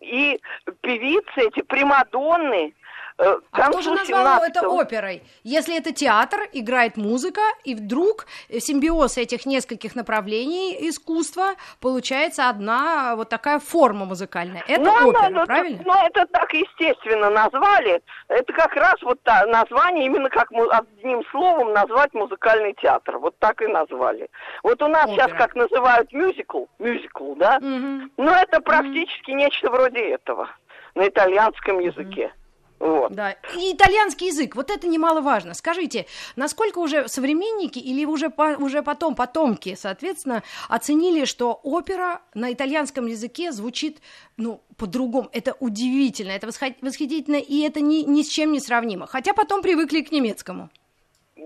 И 0.00 0.40
певицы, 0.80 1.48
эти 1.48 1.60
примадонны, 1.60 2.72
Э, 2.72 2.81
а 3.18 3.68
кто 3.68 3.82
же 3.82 3.90
назвал 3.92 4.42
это 4.42 4.68
оперой? 4.68 5.22
Если 5.44 5.76
это 5.76 5.92
театр, 5.92 6.40
играет 6.52 6.96
музыка, 6.96 7.40
и 7.64 7.74
вдруг 7.74 8.26
симбиоз 8.50 9.18
этих 9.18 9.46
нескольких 9.46 9.94
направлений 9.94 10.76
искусства 10.88 11.54
получается 11.80 12.48
одна 12.48 13.14
вот 13.16 13.28
такая 13.28 13.58
форма 13.58 14.04
музыкальная. 14.04 14.64
Это 14.66 14.82
ну, 14.82 15.08
опера, 15.08 15.28
ну, 15.30 15.46
правильно? 15.46 15.82
Ну, 15.84 15.94
это 16.06 16.26
так 16.26 16.52
естественно 16.52 17.30
назвали. 17.30 18.02
Это 18.28 18.52
как 18.52 18.74
раз 18.76 18.94
вот 19.02 19.22
та, 19.22 19.46
название, 19.46 20.06
именно 20.06 20.28
как 20.28 20.50
одним 20.50 21.24
словом 21.30 21.72
назвать 21.72 22.12
музыкальный 22.14 22.74
театр. 22.74 23.18
Вот 23.18 23.38
так 23.38 23.62
и 23.62 23.66
назвали. 23.66 24.28
Вот 24.62 24.82
у 24.82 24.88
нас 24.88 25.04
опера. 25.04 25.28
сейчас 25.28 25.32
как 25.38 25.54
называют 25.54 26.12
мюзикл, 26.12 26.64
мюзикл, 26.78 27.34
да? 27.34 27.58
Угу. 27.58 28.10
Ну, 28.16 28.30
это 28.30 28.60
практически 28.60 29.30
угу. 29.30 29.38
нечто 29.38 29.70
вроде 29.70 30.00
этого 30.10 30.48
на 30.94 31.08
итальянском 31.08 31.78
языке. 31.80 32.26
Угу. 32.26 32.41
Вот. 32.82 33.12
Да. 33.12 33.36
И 33.56 33.74
итальянский 33.74 34.26
язык, 34.26 34.56
вот 34.56 34.68
это 34.68 34.88
немаловажно. 34.88 35.54
Скажите, 35.54 36.06
насколько 36.34 36.80
уже 36.80 37.06
современники 37.06 37.78
или 37.78 38.04
уже, 38.04 38.28
по, 38.28 38.56
уже 38.58 38.82
потом 38.82 39.14
потомки, 39.14 39.76
соответственно, 39.78 40.42
оценили, 40.68 41.24
что 41.24 41.60
опера 41.62 42.22
на 42.34 42.52
итальянском 42.52 43.06
языке 43.06 43.52
звучит, 43.52 44.00
ну, 44.36 44.62
по-другому. 44.76 45.28
Это 45.32 45.54
удивительно, 45.60 46.32
это 46.32 46.48
восхитительно, 46.48 47.36
и 47.36 47.60
это 47.60 47.80
ни, 47.80 48.02
ни 48.02 48.22
с 48.22 48.28
чем 48.28 48.50
не 48.50 48.58
сравнимо. 48.58 49.06
Хотя 49.06 49.32
потом 49.32 49.62
привыкли 49.62 50.00
к 50.00 50.10
немецкому. 50.10 50.68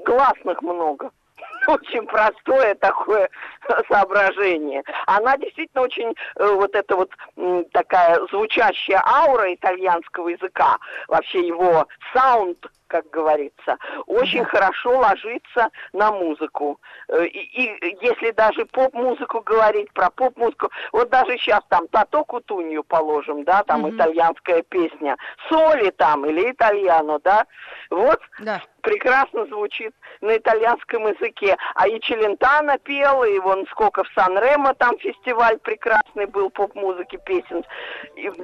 Гласных 0.06 0.62
много 0.62 1.10
очень 1.68 2.06
простое 2.06 2.75
такое 2.76 3.28
соображение. 3.88 4.82
Она 5.06 5.37
действительно 5.37 5.82
очень 5.82 6.14
э, 6.37 6.46
вот 6.46 6.75
эта 6.75 6.96
вот 6.96 7.11
такая 7.73 8.20
звучащая 8.30 9.02
аура 9.04 9.54
итальянского 9.54 10.28
языка, 10.28 10.78
вообще 11.08 11.46
его 11.46 11.87
саунд 12.12 12.58
как 12.86 13.08
говорится, 13.10 13.78
очень 14.06 14.42
да. 14.42 14.48
хорошо 14.48 14.98
ложится 14.98 15.70
на 15.92 16.12
музыку. 16.12 16.80
Э, 17.08 17.24
и, 17.24 17.38
и 17.38 17.98
если 18.00 18.30
даже 18.32 18.64
поп-музыку 18.66 19.40
говорить 19.40 19.92
про 19.92 20.10
поп-музыку, 20.10 20.70
вот 20.92 21.10
даже 21.10 21.36
сейчас 21.38 21.60
там 21.68 21.88
Тато 21.88 22.24
Кутунью 22.24 22.84
положим, 22.84 23.44
да, 23.44 23.62
там 23.64 23.84
угу. 23.84 23.94
итальянская 23.94 24.62
песня, 24.62 25.16
Соли 25.48 25.90
там 25.90 26.26
или 26.26 26.50
Итальяно, 26.50 27.18
да, 27.20 27.46
вот 27.90 28.20
да. 28.40 28.62
прекрасно 28.82 29.46
звучит 29.46 29.94
на 30.20 30.36
итальянском 30.36 31.06
языке. 31.06 31.56
А 31.74 31.88
и 31.88 32.00
Челентано 32.00 32.78
пел, 32.78 33.24
и 33.24 33.38
вон 33.38 33.66
сколько 33.70 34.04
в 34.04 34.08
Сан-Ремо 34.14 34.74
там 34.74 34.98
фестиваль 34.98 35.58
прекрасный 35.58 36.26
был 36.26 36.50
поп-музыки 36.50 37.18
песен. 37.24 37.64
И 38.16 38.28
в, 38.28 38.36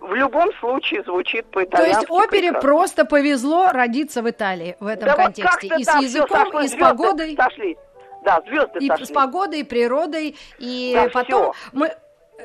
в 0.00 0.14
любом 0.14 0.52
случае 0.54 1.02
звучит 1.04 1.46
по-итальянски. 1.50 1.94
То 1.94 2.00
есть 2.00 2.10
опере 2.10 2.48
прекрасно. 2.48 2.68
просто 2.68 3.04
повезло 3.04 3.68
родиться 3.76 4.22
в 4.22 4.30
Италии 4.30 4.76
в 4.80 4.86
этом 4.86 5.08
да 5.08 5.14
контексте. 5.14 5.68
Вот 5.70 5.80
и 5.80 5.84
с 5.84 5.94
языком, 6.00 6.44
сошло, 6.44 6.60
и 6.62 6.68
с 6.68 6.74
погодой. 6.74 7.36
Сошлись. 7.36 7.76
Да, 8.24 8.42
звезды 8.46 8.78
И 8.80 8.88
сошли. 8.88 9.06
с 9.06 9.10
погодой, 9.10 9.60
и 9.60 9.64
природой, 9.64 10.36
и 10.58 10.92
да, 10.94 11.08
потом 11.10 11.52
все. 11.52 11.70
мы 11.72 11.92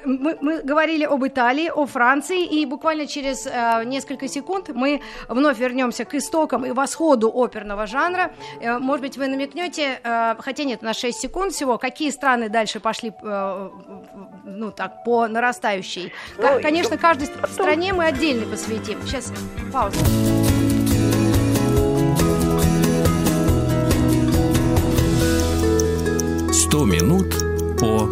мы, 0.05 0.37
мы 0.41 0.61
говорили 0.61 1.03
об 1.03 1.25
Италии, 1.25 1.69
о 1.69 1.85
Франции, 1.85 2.45
и 2.45 2.65
буквально 2.65 3.07
через 3.07 3.45
э, 3.45 3.83
несколько 3.85 4.27
секунд 4.27 4.69
мы 4.69 5.01
вновь 5.27 5.59
вернемся 5.59 6.05
к 6.05 6.15
истокам 6.15 6.65
и 6.65 6.71
восходу 6.71 7.31
оперного 7.33 7.85
жанра. 7.87 8.31
Э, 8.61 8.79
может 8.79 9.01
быть, 9.01 9.17
вы 9.17 9.27
намекнете, 9.27 9.99
э, 10.03 10.35
хотя 10.39 10.63
нет, 10.63 10.81
на 10.81 10.93
6 10.93 11.19
секунд 11.19 11.53
всего, 11.53 11.77
какие 11.77 12.09
страны 12.09 12.49
дальше 12.49 12.79
пошли, 12.79 13.11
э, 13.21 13.69
ну 14.45 14.71
так, 14.71 15.03
по 15.03 15.27
нарастающей. 15.27 16.13
Ну, 16.37 16.61
Конечно, 16.61 16.97
каждой 16.97 17.27
стране 17.47 17.93
мы 17.93 18.05
отдельно 18.05 18.49
посвятим. 18.49 19.01
Сейчас 19.03 19.31
пауза. 19.71 19.97
100 26.61 26.85
минут 26.85 27.35
по 27.79 28.07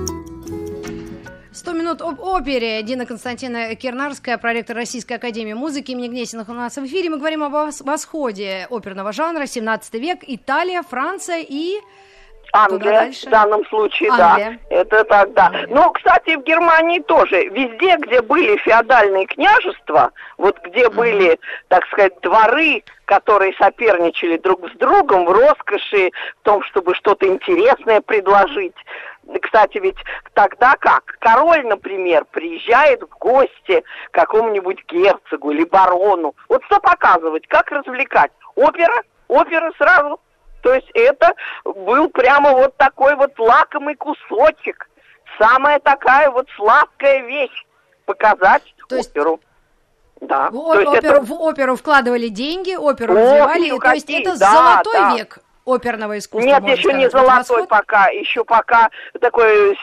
100 1.54 1.74
минут 1.74 2.02
об 2.02 2.20
опере. 2.20 2.82
Дина 2.82 3.06
Константина 3.06 3.76
Кирнарская, 3.76 4.40
проректор 4.40 4.76
Российской 4.76 5.14
Академии 5.14 5.54
Музыки 5.54 5.92
имени 5.92 6.08
Гнесиных 6.08 6.50
у 6.50 6.54
нас 6.54 6.76
в 6.76 6.84
эфире. 6.88 7.12
Мы 7.12 7.20
говорим 7.20 7.44
об 7.44 7.54
восходе 7.54 8.66
оперного 8.72 9.12
жанра, 9.12 9.46
17 9.46 9.94
век, 9.94 10.20
Италия, 10.26 10.82
Франция 10.82 11.46
и... 11.48 11.76
Англия 12.54 13.12
в 13.12 13.30
данном 13.30 13.66
случае, 13.68 14.10
Англия. 14.12 14.60
да. 14.70 14.76
Это 14.76 15.04
так, 15.06 15.34
да. 15.34 15.46
Англия. 15.48 15.68
Ну, 15.70 15.92
кстати, 15.92 16.36
в 16.36 16.44
Германии 16.44 17.00
тоже. 17.00 17.46
Везде, 17.50 17.98
где 17.98 18.22
были 18.22 18.58
феодальные 18.58 19.28
княжества, 19.28 20.12
вот 20.38 20.58
где 20.64 20.86
uh-huh. 20.86 20.94
были, 20.96 21.40
так 21.68 21.86
сказать, 21.88 22.20
дворы, 22.22 22.84
которые 23.06 23.54
соперничали 23.54 24.38
друг 24.38 24.70
с 24.70 24.78
другом 24.78 25.26
в 25.26 25.32
роскоши, 25.32 26.12
в 26.42 26.44
том, 26.44 26.64
чтобы 26.64 26.96
что-то 26.96 27.28
интересное 27.28 28.02
предложить. 28.02 28.76
Кстати, 29.42 29.78
ведь 29.78 29.98
тогда 30.34 30.76
как? 30.80 31.04
Король, 31.20 31.66
например, 31.66 32.26
приезжает 32.32 33.04
в 33.04 33.18
гости 33.20 33.84
к 34.12 34.14
какому-нибудь 34.14 34.84
герцогу 34.88 35.52
или 35.52 35.66
барону. 35.66 36.34
Вот 36.48 36.64
что 36.66 36.80
показывать, 36.80 37.48
как 37.48 37.72
развлекать? 37.72 38.32
Опера? 38.56 39.04
Опера 39.28 39.72
сразу 39.78 40.20
был 41.90 42.08
прямо 42.10 42.52
вот 42.54 42.78
такой 42.78 43.16
вот 43.16 43.38
лакомый 43.40 43.96
кусочек. 43.96 44.88
Самая 45.40 45.80
такая 45.80 46.30
вот 46.30 46.48
сладкая 46.56 47.26
вещь. 47.26 47.66
Показать 48.06 48.64
то 48.88 48.96
есть... 48.96 49.10
оперу. 49.10 49.40
Да. 50.22 50.50
В, 50.52 50.58
оперу, 50.58 50.92
это... 50.92 51.22
в 51.22 51.34
оперу 51.34 51.76
вкладывали 51.76 52.28
деньги, 52.28 52.76
оперу 52.76 53.16
развивали. 53.16 53.80
То 53.80 53.92
есть 53.94 54.10
это 54.10 54.38
да, 54.38 54.52
золотой 54.52 54.94
да. 54.94 55.16
век 55.16 55.40
оперного 55.74 56.18
искусства. 56.18 56.48
Нет, 56.48 56.64
еще 56.64 56.90
сказать. 56.90 56.98
не 56.98 57.10
золотой 57.10 57.38
Восход? 57.38 57.70
пока, 57.70 58.08
еще 58.10 58.44
пока 58.44 58.90
такой 59.20 59.78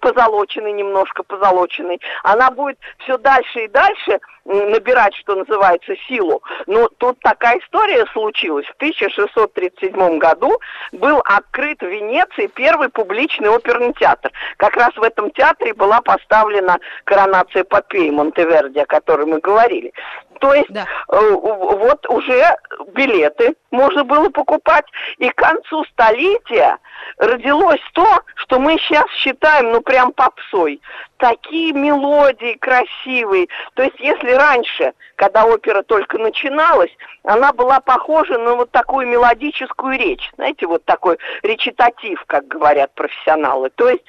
позолоченный 0.00 0.72
немножко, 0.72 1.22
позолоченный. 1.22 2.00
Она 2.22 2.50
будет 2.50 2.78
все 2.98 3.18
дальше 3.18 3.64
и 3.64 3.68
дальше 3.68 4.20
набирать, 4.44 5.14
что 5.16 5.36
называется, 5.36 5.94
силу. 6.08 6.42
Но 6.66 6.88
тут 6.98 7.18
такая 7.20 7.58
история 7.58 8.06
случилась. 8.12 8.66
В 8.66 8.74
1637 8.76 10.18
году 10.18 10.58
был 10.92 11.20
открыт 11.24 11.80
в 11.80 11.86
Венеции 11.86 12.46
первый 12.46 12.88
публичный 12.88 13.48
оперный 13.48 13.92
театр. 13.94 14.32
Как 14.56 14.76
раз 14.76 14.94
в 14.96 15.02
этом 15.02 15.30
театре 15.30 15.74
была 15.74 16.00
поставлена 16.00 16.78
коронация 17.04 17.64
Попеи 17.64 18.10
Монтеверди, 18.10 18.78
о 18.78 18.86
которой 18.86 19.26
мы 19.26 19.40
говорили. 19.40 19.92
То 20.40 20.54
есть 20.54 20.70
да. 20.70 20.86
э, 21.08 21.30
вот 21.32 22.08
уже 22.08 22.56
билеты 22.94 23.54
можно 23.70 24.04
было 24.04 24.30
покупать. 24.30 24.86
И 25.18 25.28
к 25.28 25.34
концу 25.34 25.84
столетия 25.84 26.78
родилось 27.18 27.80
то, 27.92 28.22
что 28.36 28.58
мы 28.58 28.78
сейчас 28.78 29.08
считаем, 29.10 29.70
ну, 29.70 29.82
прям 29.82 30.12
попсой. 30.12 30.80
Такие 31.18 31.74
мелодии 31.74 32.54
красивые. 32.54 33.48
То 33.74 33.82
есть, 33.82 34.00
если 34.00 34.32
раньше, 34.32 34.94
когда 35.16 35.44
опера 35.44 35.82
только 35.82 36.16
начиналась, 36.16 36.90
она 37.22 37.52
была 37.52 37.80
похожа 37.80 38.38
на 38.38 38.54
вот 38.54 38.70
такую 38.70 39.06
мелодическую 39.06 39.98
речь. 39.98 40.30
Знаете, 40.36 40.66
вот 40.66 40.84
такой 40.86 41.18
речитатив, 41.42 42.24
как 42.26 42.48
говорят 42.48 42.94
профессионалы. 42.94 43.68
То 43.68 43.90
есть, 43.90 44.06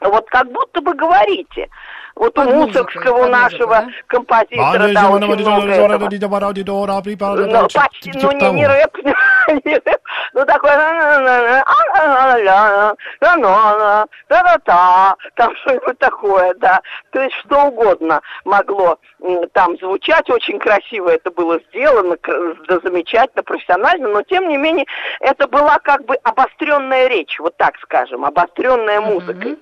вот 0.00 0.26
как 0.30 0.50
будто 0.50 0.80
бы 0.80 0.94
говорите– 0.94 1.68
вот 2.14 2.38
у 2.38 2.42
Мусоргского 2.42 3.26
нашего 3.26 3.76
да? 3.76 3.88
композитора, 4.06 4.92
да, 4.92 5.10
очень 5.10 5.16
много 5.16 5.36
Ну, 7.46 7.80
почти, 7.80 8.12
ну, 8.14 8.32
не, 8.32 8.50
не 8.50 8.66
рэп, 8.66 8.98
не 9.64 9.74
рэп, 9.74 10.00
ну, 10.34 10.44
такой, 10.44 10.70
там 15.34 15.56
что-нибудь 15.56 15.98
такое, 15.98 16.54
да. 16.54 16.80
То 17.10 17.22
есть 17.22 17.34
что 17.36 17.64
угодно 17.64 18.20
могло 18.44 18.98
там 19.52 19.76
звучать, 19.78 20.28
очень 20.30 20.58
красиво 20.58 21.08
это 21.08 21.30
было 21.30 21.60
сделано, 21.68 22.16
да, 22.68 22.78
замечательно, 22.82 23.42
профессионально, 23.42 24.08
но 24.08 24.22
тем 24.22 24.48
не 24.48 24.56
менее 24.56 24.86
это 25.20 25.46
была 25.48 25.78
как 25.78 26.04
бы 26.04 26.14
обостренная 26.22 27.08
речь, 27.08 27.38
вот 27.38 27.56
так 27.56 27.76
скажем, 27.82 28.24
обостренная 28.24 29.00
музыка. 29.00 29.48
Mm-hmm. 29.48 29.58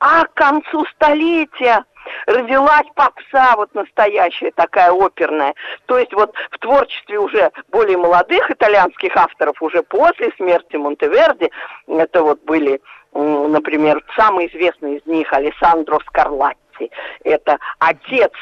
А 0.00 0.24
к 0.26 0.34
концу 0.34 0.84
столетия 0.94 1.84
родилась 2.26 2.86
попса 2.94 3.54
вот 3.56 3.74
настоящая 3.74 4.50
такая 4.52 4.92
оперная. 4.92 5.54
То 5.86 5.98
есть 5.98 6.12
вот 6.12 6.34
в 6.50 6.58
творчестве 6.58 7.18
уже 7.18 7.50
более 7.70 7.98
молодых 7.98 8.50
итальянских 8.50 9.16
авторов 9.16 9.60
уже 9.60 9.82
после 9.82 10.32
смерти 10.36 10.76
Монтеверди, 10.76 11.50
это 11.86 12.22
вот 12.22 12.42
были, 12.44 12.80
например, 13.12 14.02
самый 14.16 14.46
известный 14.46 14.96
из 14.96 15.06
них 15.06 15.32
Алессандро 15.32 15.98
Скарлатти, 16.06 16.58
Скарлатти. 16.78 16.90
Это 17.24 17.58
отец 17.78 18.32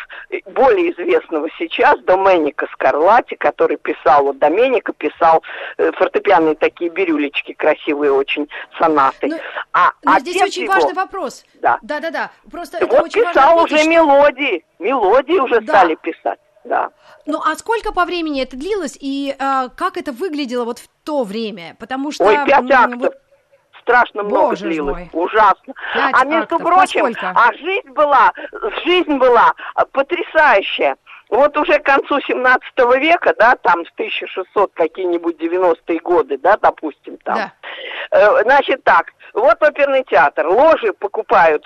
более 0.47 0.93
известного 0.93 1.49
сейчас 1.59 1.99
Доменика 2.01 2.67
Скарлатти, 2.73 3.37
который 3.37 3.77
писал, 3.77 4.25
вот 4.25 4.39
Доменика 4.39 4.93
писал 4.93 5.43
э, 5.79 5.91
фортепианные 5.93 6.55
такие 6.55 6.91
бирюлечки, 6.91 7.53
красивые 7.53 8.13
очень 8.13 8.49
сонаты. 8.79 9.29
Но, 9.29 9.37
ну, 9.37 9.43
а 9.73 9.91
но 10.03 10.13
ну, 10.13 10.21
здесь 10.21 10.43
очень 10.43 10.65
его, 10.65 10.75
важный 10.75 10.95
вопрос. 10.95 11.45
Да. 11.55 11.79
Да, 11.83 12.01
да, 12.01 12.11
да. 12.11 12.31
Просто 12.51 12.79
вот 12.81 13.03
очень 13.03 13.23
писал 13.23 13.63
уже 13.63 13.79
что... 13.79 13.89
мелодии. 13.89 14.65
Мелодии 14.79 15.39
уже 15.39 15.61
да. 15.61 15.73
стали 15.73 15.95
писать. 15.97 16.39
Да. 16.65 16.91
Ну 17.27 17.41
а 17.45 17.55
сколько 17.55 17.93
по 17.93 18.05
времени 18.05 18.43
это 18.43 18.57
длилось 18.57 18.99
и 19.01 19.37
э, 19.39 19.69
как 19.77 19.97
это 19.97 20.11
выглядело 20.11 20.65
вот 20.65 20.81
в 20.81 20.89
то 21.05 21.23
время? 21.23 21.77
Потому 21.79 22.11
что 22.11 22.25
Ой, 22.25 22.37
пять 22.45 22.71
актов. 22.71 22.99
Вот 23.01 23.15
страшно 23.87 24.25
много 24.25 24.49
Боже 24.51 24.65
длилось. 24.65 25.09
Мой. 25.13 25.25
Ужасно. 25.25 25.75
Пять 25.95 26.15
а 26.15 26.25
между 26.25 26.57
актов. 26.57 26.63
прочим, 26.63 27.15
а 27.23 27.53
жизнь 27.53 27.91
была, 27.91 28.33
жизнь 28.85 29.17
была 29.17 29.53
потрясающая. 29.93 30.97
Вот 31.29 31.57
уже 31.57 31.79
к 31.79 31.85
концу 31.85 32.21
17 32.21 32.63
века, 32.99 33.35
да, 33.39 33.57
там 33.57 33.85
с 33.85 33.91
1600 33.93 34.73
какие-нибудь 34.75 35.41
90-е 35.41 35.99
годы, 36.01 36.39
да, 36.39 36.57
допустим, 36.57 37.17
там. 37.19 37.37
Да. 37.37 37.53
Э, 38.13 38.43
значит 38.43 38.85
так, 38.85 39.13
вот 39.33 39.61
оперный 39.61 40.05
театр, 40.05 40.47
ложи 40.47 40.93
покупают 40.93 41.65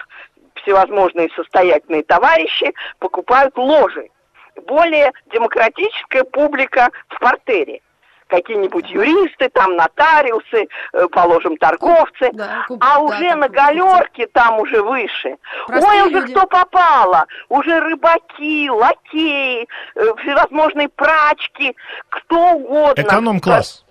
всевозможные 0.54 1.28
состоятельные 1.36 2.02
товарищи, 2.02 2.72
покупают 2.98 3.56
ложи. 3.56 4.08
Более 4.66 5.12
демократическая 5.32 6.24
публика 6.24 6.90
в 7.08 7.18
портере 7.18 7.80
какие-нибудь 8.30 8.88
юристы, 8.88 9.48
там 9.50 9.76
нотариусы, 9.76 10.68
э, 10.92 11.06
положим, 11.08 11.56
торговцы, 11.56 12.30
да, 12.32 12.64
куп, 12.68 12.82
а 12.82 12.94
да, 12.94 12.98
уже 13.00 13.34
на 13.34 13.48
галерке 13.48 14.26
там 14.28 14.60
уже 14.60 14.82
выше. 14.82 15.36
Простые 15.66 16.02
Ой, 16.02 16.08
уже 16.08 16.20
люди. 16.20 16.32
кто 16.32 16.46
попало, 16.46 17.26
уже 17.48 17.80
рыбаки, 17.80 18.70
лакеи, 18.70 19.68
э, 19.96 20.14
всевозможные 20.22 20.88
прачки, 20.88 21.76
кто 22.08 22.52
угодно. 22.52 23.02
Эконом-класс. 23.02 23.84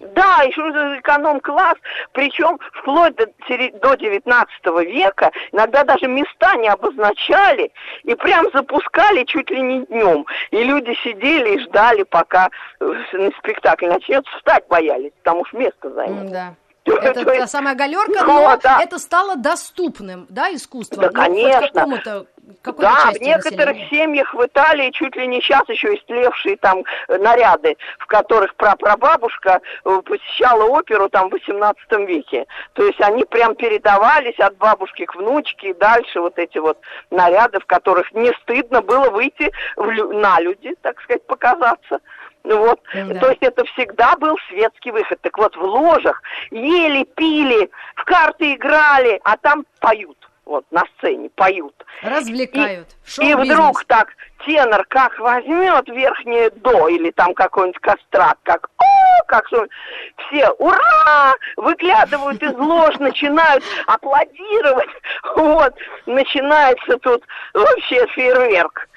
Да, 0.00 0.42
еще 0.42 0.60
эконом-класс, 0.98 1.76
причем 2.12 2.58
вплоть 2.72 3.16
до, 3.16 3.26
до 3.26 3.94
19 3.94 4.66
века 4.88 5.30
иногда 5.52 5.84
даже 5.84 6.06
места 6.06 6.54
не 6.56 6.68
обозначали 6.68 7.72
и 8.02 8.14
прям 8.14 8.46
запускали 8.52 9.24
чуть 9.24 9.50
ли 9.50 9.60
не 9.60 9.86
днем. 9.86 10.26
И 10.50 10.62
люди 10.62 10.96
сидели 11.02 11.56
и 11.56 11.60
ждали, 11.60 12.02
пока 12.02 12.50
э, 12.80 13.30
спектакль 13.38 13.86
начнется, 13.86 14.30
встать 14.36 14.66
боялись, 14.68 15.12
потому 15.22 15.44
что 15.46 15.56
место 15.56 15.90
занято. 15.90 16.30
Да. 16.30 16.54
Это 16.86 17.24
та 17.24 17.46
самая 17.46 17.74
галерка, 17.74 18.24
но 18.24 18.56
да. 18.62 18.80
это 18.80 18.98
стало 18.98 19.36
доступным, 19.36 20.26
да, 20.28 20.54
искусство? 20.54 21.02
Да, 21.02 21.08
ну, 21.08 21.14
конечно. 21.14 22.26
Да, 22.64 23.10
в 23.12 23.20
некоторых 23.20 23.76
населения. 23.76 23.88
семьях 23.90 24.32
в 24.32 24.44
Италии 24.44 24.90
чуть 24.90 25.16
ли 25.16 25.26
не 25.26 25.40
сейчас 25.40 25.68
еще 25.68 25.94
истлевшие 25.94 26.56
там 26.56 26.84
э, 27.08 27.18
наряды, 27.18 27.76
в 27.98 28.06
которых 28.06 28.54
прапрабабушка 28.54 29.60
э, 29.84 30.00
посещала 30.04 30.64
оперу 30.64 31.08
там 31.08 31.28
в 31.28 31.32
18 31.32 31.92
веке. 32.08 32.46
То 32.74 32.84
есть 32.84 33.00
они 33.00 33.24
прям 33.24 33.56
передавались 33.56 34.38
от 34.38 34.56
бабушки 34.58 35.06
к 35.06 35.16
внучке 35.16 35.70
и 35.70 35.74
дальше 35.74 36.20
вот 36.20 36.38
эти 36.38 36.58
вот 36.58 36.78
наряды, 37.10 37.58
в 37.58 37.66
которых 37.66 38.12
не 38.12 38.32
стыдно 38.42 38.80
было 38.80 39.10
выйти 39.10 39.50
в, 39.76 39.86
на 40.12 40.40
люди, 40.40 40.74
так 40.82 41.00
сказать, 41.02 41.26
показаться. 41.26 41.98
Ну 42.46 42.58
вот, 42.58 42.80
да. 42.94 43.18
то 43.18 43.30
есть 43.30 43.42
это 43.42 43.64
всегда 43.64 44.16
был 44.16 44.36
светский 44.48 44.92
выход. 44.92 45.18
Так 45.20 45.36
вот, 45.36 45.56
в 45.56 45.62
ложах 45.62 46.22
ели, 46.52 47.02
пили, 47.16 47.68
в 47.96 48.04
карты 48.04 48.54
играли, 48.54 49.20
а 49.24 49.36
там 49.36 49.66
поют. 49.80 50.16
Вот, 50.44 50.64
на 50.70 50.84
сцене 50.96 51.28
поют. 51.30 51.74
Развлекают. 52.02 52.86
И, 53.20 53.30
и 53.30 53.34
вдруг 53.34 53.84
так 53.86 54.10
тенор 54.44 54.84
как 54.86 55.18
возьмет 55.18 55.88
верхнее 55.88 56.50
до 56.50 56.86
или 56.86 57.10
там 57.10 57.34
какой-нибудь 57.34 57.80
кострак, 57.80 58.38
как 58.44 58.68
о, 58.78 59.24
как 59.26 59.48
все 59.48 60.48
ура, 60.50 61.34
выглядывают 61.56 62.40
из 62.40 62.54
лож, 62.54 62.94
начинают 63.00 63.64
аплодировать, 63.88 64.90
вот, 65.34 65.74
начинается 66.06 66.96
тут 66.98 67.24
вообще 67.52 68.06
фейерверк. 68.14 68.88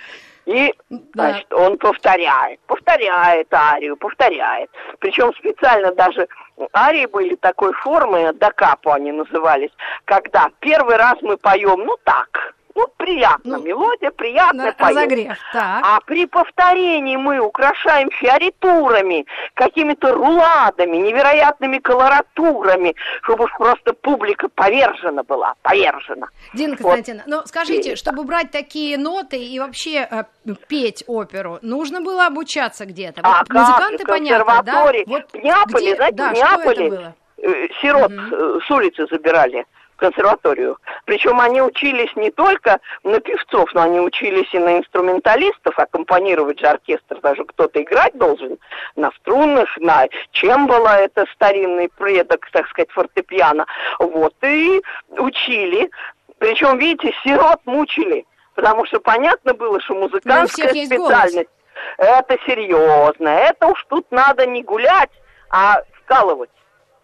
И, 0.45 0.73
да. 0.89 0.99
значит, 1.13 1.53
он 1.53 1.77
повторяет, 1.77 2.59
повторяет 2.61 3.53
арию, 3.53 3.97
повторяет. 3.97 4.69
Причем 4.99 5.33
специально 5.35 5.93
даже 5.93 6.27
арии 6.73 7.05
были 7.05 7.35
такой 7.35 7.73
формы, 7.73 8.33
докапу 8.33 8.91
они 8.91 9.11
назывались, 9.11 9.71
когда 10.05 10.49
первый 10.59 10.97
раз 10.97 11.15
мы 11.21 11.37
поем, 11.37 11.85
ну 11.85 11.97
так, 12.03 12.55
ну, 12.79 12.87
приятно, 12.97 13.57
Ну, 13.57 13.63
мелодия 13.63 14.11
приятная, 14.11 14.65
На 14.67 14.71
поем. 14.73 14.97
разогрев, 14.97 15.37
так. 15.53 15.81
А 15.85 15.99
при 16.05 16.25
повторении 16.25 17.17
мы 17.17 17.39
украшаем 17.39 18.09
фиоритурами, 18.11 19.25
какими-то 19.53 20.13
руладами, 20.13 20.97
невероятными 20.97 21.79
колоратурами, 21.79 22.95
чтобы 23.23 23.45
уж 23.45 23.51
просто 23.57 23.93
публика 23.93 24.49
повержена 24.49 25.23
была, 25.23 25.53
повержена. 25.61 26.27
Дина 26.53 26.75
Вот. 26.79 26.93
Константиновна, 26.95 27.23
ну 27.37 27.41
скажите, 27.45 27.95
чтобы 27.95 28.23
брать 28.23 28.51
такие 28.51 28.97
ноты 28.97 29.37
и 29.37 29.59
вообще 29.59 30.07
э, 30.09 30.23
петь 30.67 31.03
оперу, 31.07 31.59
нужно 31.61 32.01
было 32.01 32.25
обучаться 32.27 32.85
где-то? 32.85 33.21
А 33.23 33.39
Вот 33.39 33.47
как 33.49 33.57
музыканты, 33.67 34.05
понятно, 34.05 34.63
да? 34.63 34.83
Вот 35.07 35.31
В 35.33 35.35
Неаполе, 35.37 35.85
где- 35.87 35.95
знаете, 35.95 36.15
да, 36.15 36.29
в 36.29 36.33
Неаполе 36.33 37.13
э, 37.41 37.67
сирот 37.81 38.11
э, 38.11 38.59
с 38.65 38.71
улицы 38.71 39.05
забирали 39.11 39.65
консерваторию. 39.99 40.77
Причем 41.05 41.39
они 41.39 41.61
учились 41.61 42.13
не 42.15 42.31
только 42.31 42.79
на 43.03 43.19
певцов, 43.19 43.73
но 43.73 43.83
они 43.83 43.99
учились 43.99 44.47
и 44.53 44.59
на 44.59 44.77
инструменталистов, 44.77 45.77
аккомпанировать 45.77 46.59
же 46.59 46.67
оркестр, 46.67 47.19
даже 47.21 47.45
кто-то 47.45 47.81
играть 47.81 48.17
должен 48.17 48.57
на 48.95 49.11
струнных, 49.19 49.69
на 49.77 50.07
чембало, 50.31 50.99
это 50.99 51.25
старинный 51.33 51.89
предок, 51.89 52.47
так 52.51 52.67
сказать, 52.69 52.91
фортепиано. 52.91 53.65
Вот, 53.99 54.33
и 54.43 54.81
учили. 55.09 55.89
Причем, 56.37 56.77
видите, 56.77 57.13
сирот 57.23 57.59
мучили, 57.65 58.25
потому 58.55 58.85
что 58.85 58.99
понятно 58.99 59.53
было, 59.53 59.79
что 59.81 59.95
музыкантская 59.95 60.69
специальность 60.69 61.49
это 61.97 62.37
серьезно, 62.45 63.29
это 63.29 63.67
уж 63.67 63.85
тут 63.89 64.09
надо 64.11 64.45
не 64.45 64.63
гулять, 64.63 65.11
а 65.49 65.81
вкалывать. 66.03 66.49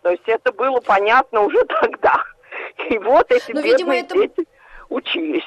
То 0.02 0.12
есть 0.12 0.28
это 0.28 0.52
было 0.52 0.80
понятно 0.82 1.42
уже 1.42 1.64
тогда. 1.82 2.24
И 2.90 2.98
вот 2.98 3.32
эти 3.32 3.52
Но, 3.52 3.62
видимо, 3.62 3.94
бедные 3.96 4.26
это- 4.26 4.36
дети 4.38 4.48
учились. 4.90 5.44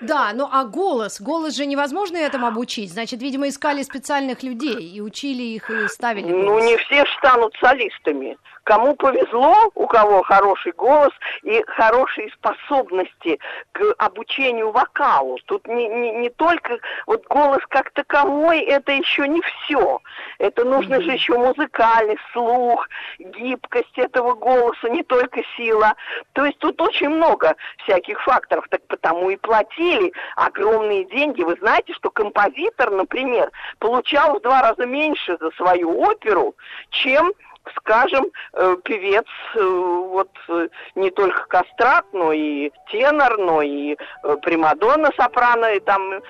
Да, 0.00 0.30
ну 0.32 0.48
а 0.50 0.64
голос? 0.64 1.20
Голос 1.20 1.56
же 1.56 1.66
невозможно 1.66 2.16
этому 2.18 2.46
обучить. 2.46 2.92
Значит, 2.92 3.20
видимо, 3.20 3.48
искали 3.48 3.82
специальных 3.82 4.44
людей 4.44 4.76
и 4.80 5.00
учили 5.00 5.42
их 5.42 5.68
и 5.70 5.88
ставили 5.88 6.30
Ну, 6.30 6.50
голос. 6.50 6.64
не 6.64 6.76
все 6.76 7.04
станут 7.18 7.52
солистами. 7.60 8.38
Кому 8.68 8.94
повезло, 8.96 9.70
у 9.76 9.86
кого 9.86 10.22
хороший 10.22 10.72
голос 10.72 11.12
и 11.42 11.64
хорошие 11.68 12.30
способности 12.32 13.40
к 13.72 13.80
обучению 13.96 14.72
вокалу. 14.72 15.38
Тут 15.46 15.66
не, 15.66 15.88
не, 15.88 16.12
не 16.12 16.28
только 16.28 16.76
вот 17.06 17.26
голос 17.28 17.60
как 17.70 17.90
таковой, 17.92 18.60
это 18.60 18.92
еще 18.92 19.26
не 19.26 19.40
все. 19.40 20.00
Это 20.38 20.66
нужно 20.66 21.00
же 21.00 21.12
еще 21.12 21.38
музыкальный 21.38 22.18
слух, 22.34 22.86
гибкость 23.18 23.96
этого 23.96 24.34
голоса, 24.34 24.90
не 24.90 25.02
только 25.02 25.40
сила. 25.56 25.94
То 26.34 26.44
есть 26.44 26.58
тут 26.58 26.78
очень 26.82 27.08
много 27.08 27.56
всяких 27.84 28.20
факторов, 28.22 28.66
так 28.68 28.82
потому 28.86 29.30
и 29.30 29.36
платили 29.36 30.12
огромные 30.36 31.06
деньги. 31.06 31.42
Вы 31.42 31.56
знаете, 31.58 31.94
что 31.94 32.10
композитор, 32.10 32.90
например, 32.90 33.50
получал 33.78 34.38
в 34.38 34.42
два 34.42 34.60
раза 34.60 34.84
меньше 34.84 35.38
за 35.40 35.52
свою 35.52 36.02
оперу, 36.02 36.54
чем 36.90 37.32
скажем, 37.76 38.26
э, 38.54 38.76
певец, 38.84 39.26
э, 39.54 39.60
вот 39.62 40.30
э, 40.48 40.68
не 40.94 41.10
только 41.10 41.46
кастрат, 41.46 42.04
но 42.12 42.32
и 42.32 42.70
тенор, 42.90 43.38
но 43.38 43.62
и 43.62 43.96
примадонна, 44.42 45.10
сопрано, 45.16 45.66
и 45.74 45.80
там 45.80 46.12
э, 46.12 46.20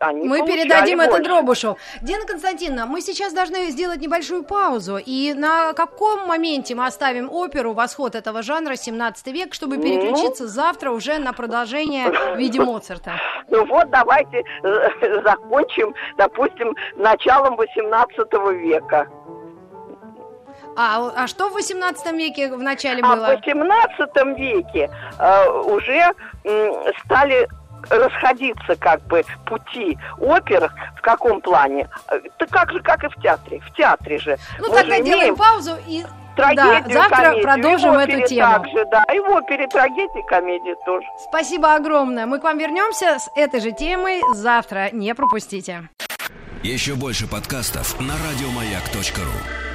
Они 0.00 0.26
Мы 0.26 0.44
передадим 0.44 1.00
это 1.00 1.10
больше. 1.12 1.24
Дробушу. 1.28 1.76
Дина 2.02 2.26
Константиновна, 2.26 2.86
мы 2.86 3.00
сейчас 3.00 3.32
должны 3.32 3.70
сделать 3.70 4.00
небольшую 4.00 4.42
паузу. 4.42 4.98
И 4.98 5.32
на 5.32 5.72
каком 5.74 6.26
моменте 6.26 6.74
мы 6.74 6.86
оставим 6.86 7.30
оперу 7.32 7.72
«Восход 7.72 8.16
этого 8.16 8.42
жанра. 8.42 8.74
17 8.74 9.26
век», 9.28 9.54
чтобы 9.54 9.76
Ну. 9.76 9.82
переключиться 9.82 10.48
завтра 10.48 10.90
уже 10.90 11.18
на 11.18 11.32
продолжение 11.32 12.10
в 12.10 12.36
виде 12.36 12.58
Моцарта? 12.64 13.12
Ну 13.48 13.64
вот 13.66 13.90
давайте 13.90 14.42
закончим, 15.24 15.94
допустим, 16.16 16.74
началом 16.96 17.54
18 17.54 18.32
века. 18.60 19.06
А, 20.76 21.12
а 21.16 21.26
что 21.26 21.48
в 21.50 21.52
18 21.54 22.12
веке 22.12 22.52
в 22.54 22.62
начале 22.62 23.02
А 23.02 23.14
в 23.14 23.16
было? 23.16 23.26
18 23.36 24.38
веке 24.38 24.90
э, 25.18 25.48
уже 25.66 26.12
м, 26.44 26.74
стали 27.04 27.48
расходиться 27.90 28.76
как 28.76 29.02
бы 29.06 29.24
пути 29.46 29.98
опер 30.18 30.70
в 30.96 31.00
каком 31.02 31.40
плане? 31.40 31.88
Э, 32.10 32.20
Да 32.38 32.46
как 32.46 32.70
же, 32.72 32.80
как 32.80 33.04
и 33.04 33.08
в 33.08 33.14
театре. 33.22 33.60
В 33.60 33.72
театре 33.74 34.18
же. 34.18 34.38
Ну, 34.60 34.68
Мы 34.68 34.76
тогда 34.76 34.96
же 34.96 35.02
делаем 35.02 35.20
имеем 35.22 35.36
паузу 35.36 35.76
и... 35.86 36.04
трагедию, 36.36 36.82
да, 36.86 36.92
завтра 36.94 37.16
комедию. 37.16 37.42
продолжим 37.42 37.92
эту 37.98 38.26
тему. 38.26 38.52
Также, 38.52 38.84
да, 38.86 39.04
и 39.12 39.18
в 39.18 39.28
опере 39.30 39.66
трагедии, 39.68 40.26
комедии 40.28 40.74
тоже. 40.86 41.06
Спасибо 41.28 41.74
огромное. 41.74 42.26
Мы 42.26 42.38
к 42.38 42.44
вам 42.44 42.56
вернемся 42.58 43.18
с 43.18 43.28
этой 43.36 43.60
же 43.60 43.72
темой 43.72 44.20
завтра. 44.32 44.88
Не 44.92 45.14
пропустите. 45.14 45.88
Еще 46.62 46.94
больше 46.94 47.26
подкастов 47.26 47.98
на 48.00 48.14
радиомаяк.ру. 48.14 49.71